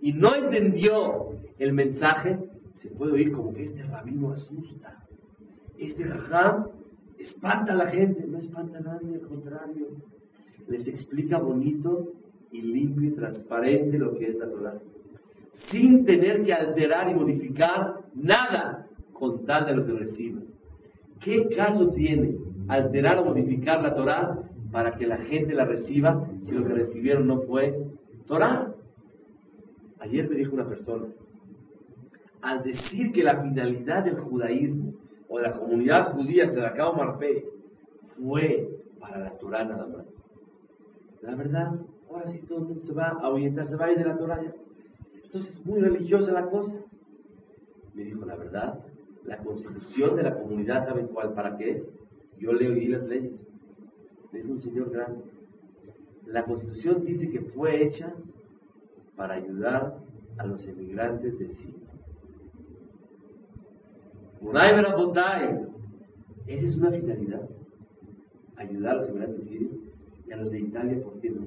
[0.00, 2.38] y no entendió el mensaje,
[2.74, 4.98] se puede oír como que este rabino asusta.
[5.78, 6.66] Este jajam
[7.18, 9.86] espanta a la gente, no espanta a nadie, al contrario.
[10.68, 12.12] Les explica bonito
[12.50, 14.78] y limpio y transparente lo que es la Torah.
[15.70, 20.46] Sin tener que alterar y modificar nada con tal de lo que reciben.
[21.20, 22.36] ¿Qué caso tiene
[22.68, 24.38] alterar o modificar la Torah
[24.72, 27.76] para que la gente la reciba si lo que recibieron no fue
[28.26, 28.74] Torah?
[30.00, 31.06] Ayer me dijo una persona,
[32.42, 34.94] al decir que la finalidad del judaísmo
[35.28, 37.48] o de la comunidad judía se la acabó Marpe
[38.16, 38.68] fue
[39.00, 40.14] para la Torah nada más.
[41.22, 41.72] La verdad,
[42.10, 44.18] ahora sí todo el mundo se va a orientar, se va a ir de la
[44.18, 44.52] Torah ya.
[45.24, 46.78] Entonces es muy religiosa la cosa.
[47.94, 48.80] Me dijo, la verdad,
[49.24, 51.98] la constitución de la comunidad, ¿saben cuál para qué es?
[52.38, 53.48] Yo leo y di las leyes.
[54.32, 55.22] Me dijo un señor grande.
[56.26, 58.12] La constitución dice que fue hecha
[59.16, 59.98] para ayudar
[60.38, 61.81] a los emigrantes de Siria.
[64.42, 65.66] Munay Berabotay.
[66.46, 67.48] Esa es una finalidad.
[68.56, 69.68] Ayudar a los emigrantes de Siria.
[70.26, 71.46] Y a los de Italia, ¿por qué no?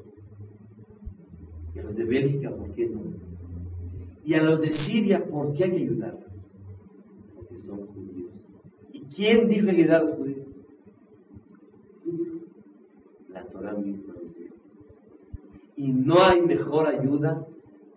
[1.74, 3.02] Y a los de Bélgica, ¿por qué no?
[4.24, 6.24] Y a los de Siria, ¿por qué hay que ayudarlos?
[7.36, 8.32] Porque son judíos.
[8.94, 10.48] ¿Y quién dijo ayudar a los judíos?
[13.30, 14.56] La Torah misma nos dijo.
[15.76, 17.46] Y no hay mejor ayuda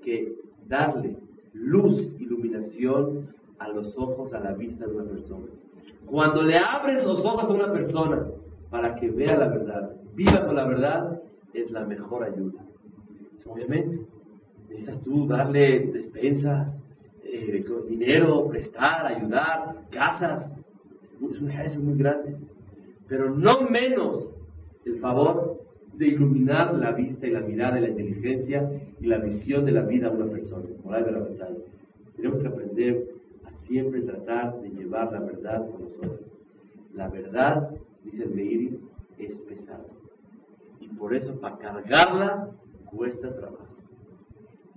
[0.02, 0.34] que
[0.66, 1.16] darle
[1.52, 3.28] luz, iluminación
[3.58, 5.46] a los ojos, a la vista de una persona.
[6.06, 8.26] Cuando le abres los ojos a una persona
[8.70, 11.20] para que vea la verdad, viva con la verdad,
[11.54, 12.64] es la mejor ayuda.
[13.46, 14.00] Obviamente,
[14.68, 16.80] necesitas tú darle despensas,
[17.24, 20.52] eh, dinero, prestar, ayudar, casas.
[21.30, 22.36] Es un ejército muy grande.
[23.08, 24.42] Pero no menos
[24.84, 25.60] el favor
[25.94, 29.82] de iluminar la vista y la mirada y la inteligencia y la visión de la
[29.82, 30.64] vida a una persona.
[30.84, 31.50] Moral de la verdad.
[32.16, 33.17] Tenemos que aprender
[33.60, 36.20] siempre tratar de llevar la verdad con nosotros.
[36.94, 37.70] La verdad,
[38.04, 38.80] dice el Meiri,
[39.18, 39.84] es pesada.
[40.80, 42.50] Y por eso para cargarla
[42.86, 43.66] cuesta trabajo.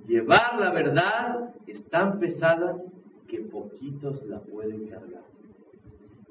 [0.08, 2.78] Llevar la verdad es tan pesada
[3.28, 5.24] que poquitos la pueden cargar.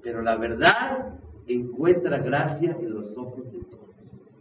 [0.02, 4.34] Pero la verdad encuentra gracia en los ojos de todos.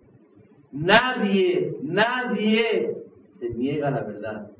[0.71, 2.97] Nadie, nadie
[3.39, 4.51] se niega a la verdad.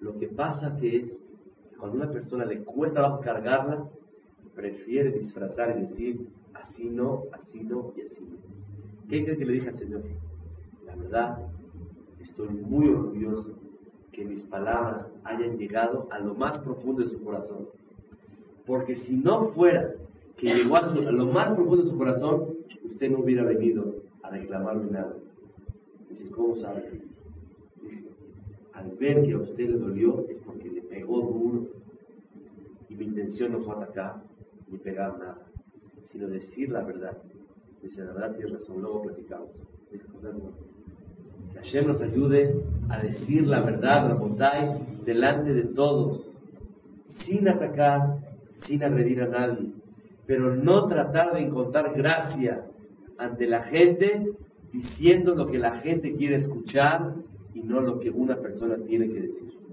[0.00, 1.25] Lo que pasa que es
[1.78, 3.88] cuando una persona le cuesta cargarla,
[4.54, 8.36] prefiere disfrazar y decir, así no, así no y así no.
[9.08, 10.02] ¿Qué cree que le dije al Señor?
[10.86, 11.38] La verdad,
[12.20, 13.54] estoy muy orgulloso
[14.12, 17.68] que mis palabras hayan llegado a lo más profundo de su corazón.
[18.66, 19.92] Porque si no fuera
[20.36, 22.54] que llegó a, lo más profundo de su corazón,
[22.84, 25.14] usted no hubiera venido a reclamarme nada.
[26.10, 27.00] Dice, ¿cómo sabes?
[28.72, 30.65] Al ver que a usted le dolió es porque
[31.06, 31.66] duro.
[32.88, 34.22] Y mi intención no fue atacar
[34.68, 35.38] ni pegar nada,
[36.02, 37.16] sino decir la verdad.
[37.82, 39.50] Dice, la verdad tienes razón, luego platicamos.
[39.90, 40.56] Dije, "José, bueno,
[41.52, 46.36] que Hashem nos ayude a decir la verdad, Rabotai, delante de todos,
[47.24, 48.18] sin atacar,
[48.66, 49.72] sin agredir a nadie,
[50.26, 52.66] pero no tratar de encontrar gracia
[53.18, 54.32] ante la gente
[54.72, 57.14] diciendo lo que la gente quiere escuchar
[57.54, 59.65] y no lo que una persona tiene que decir.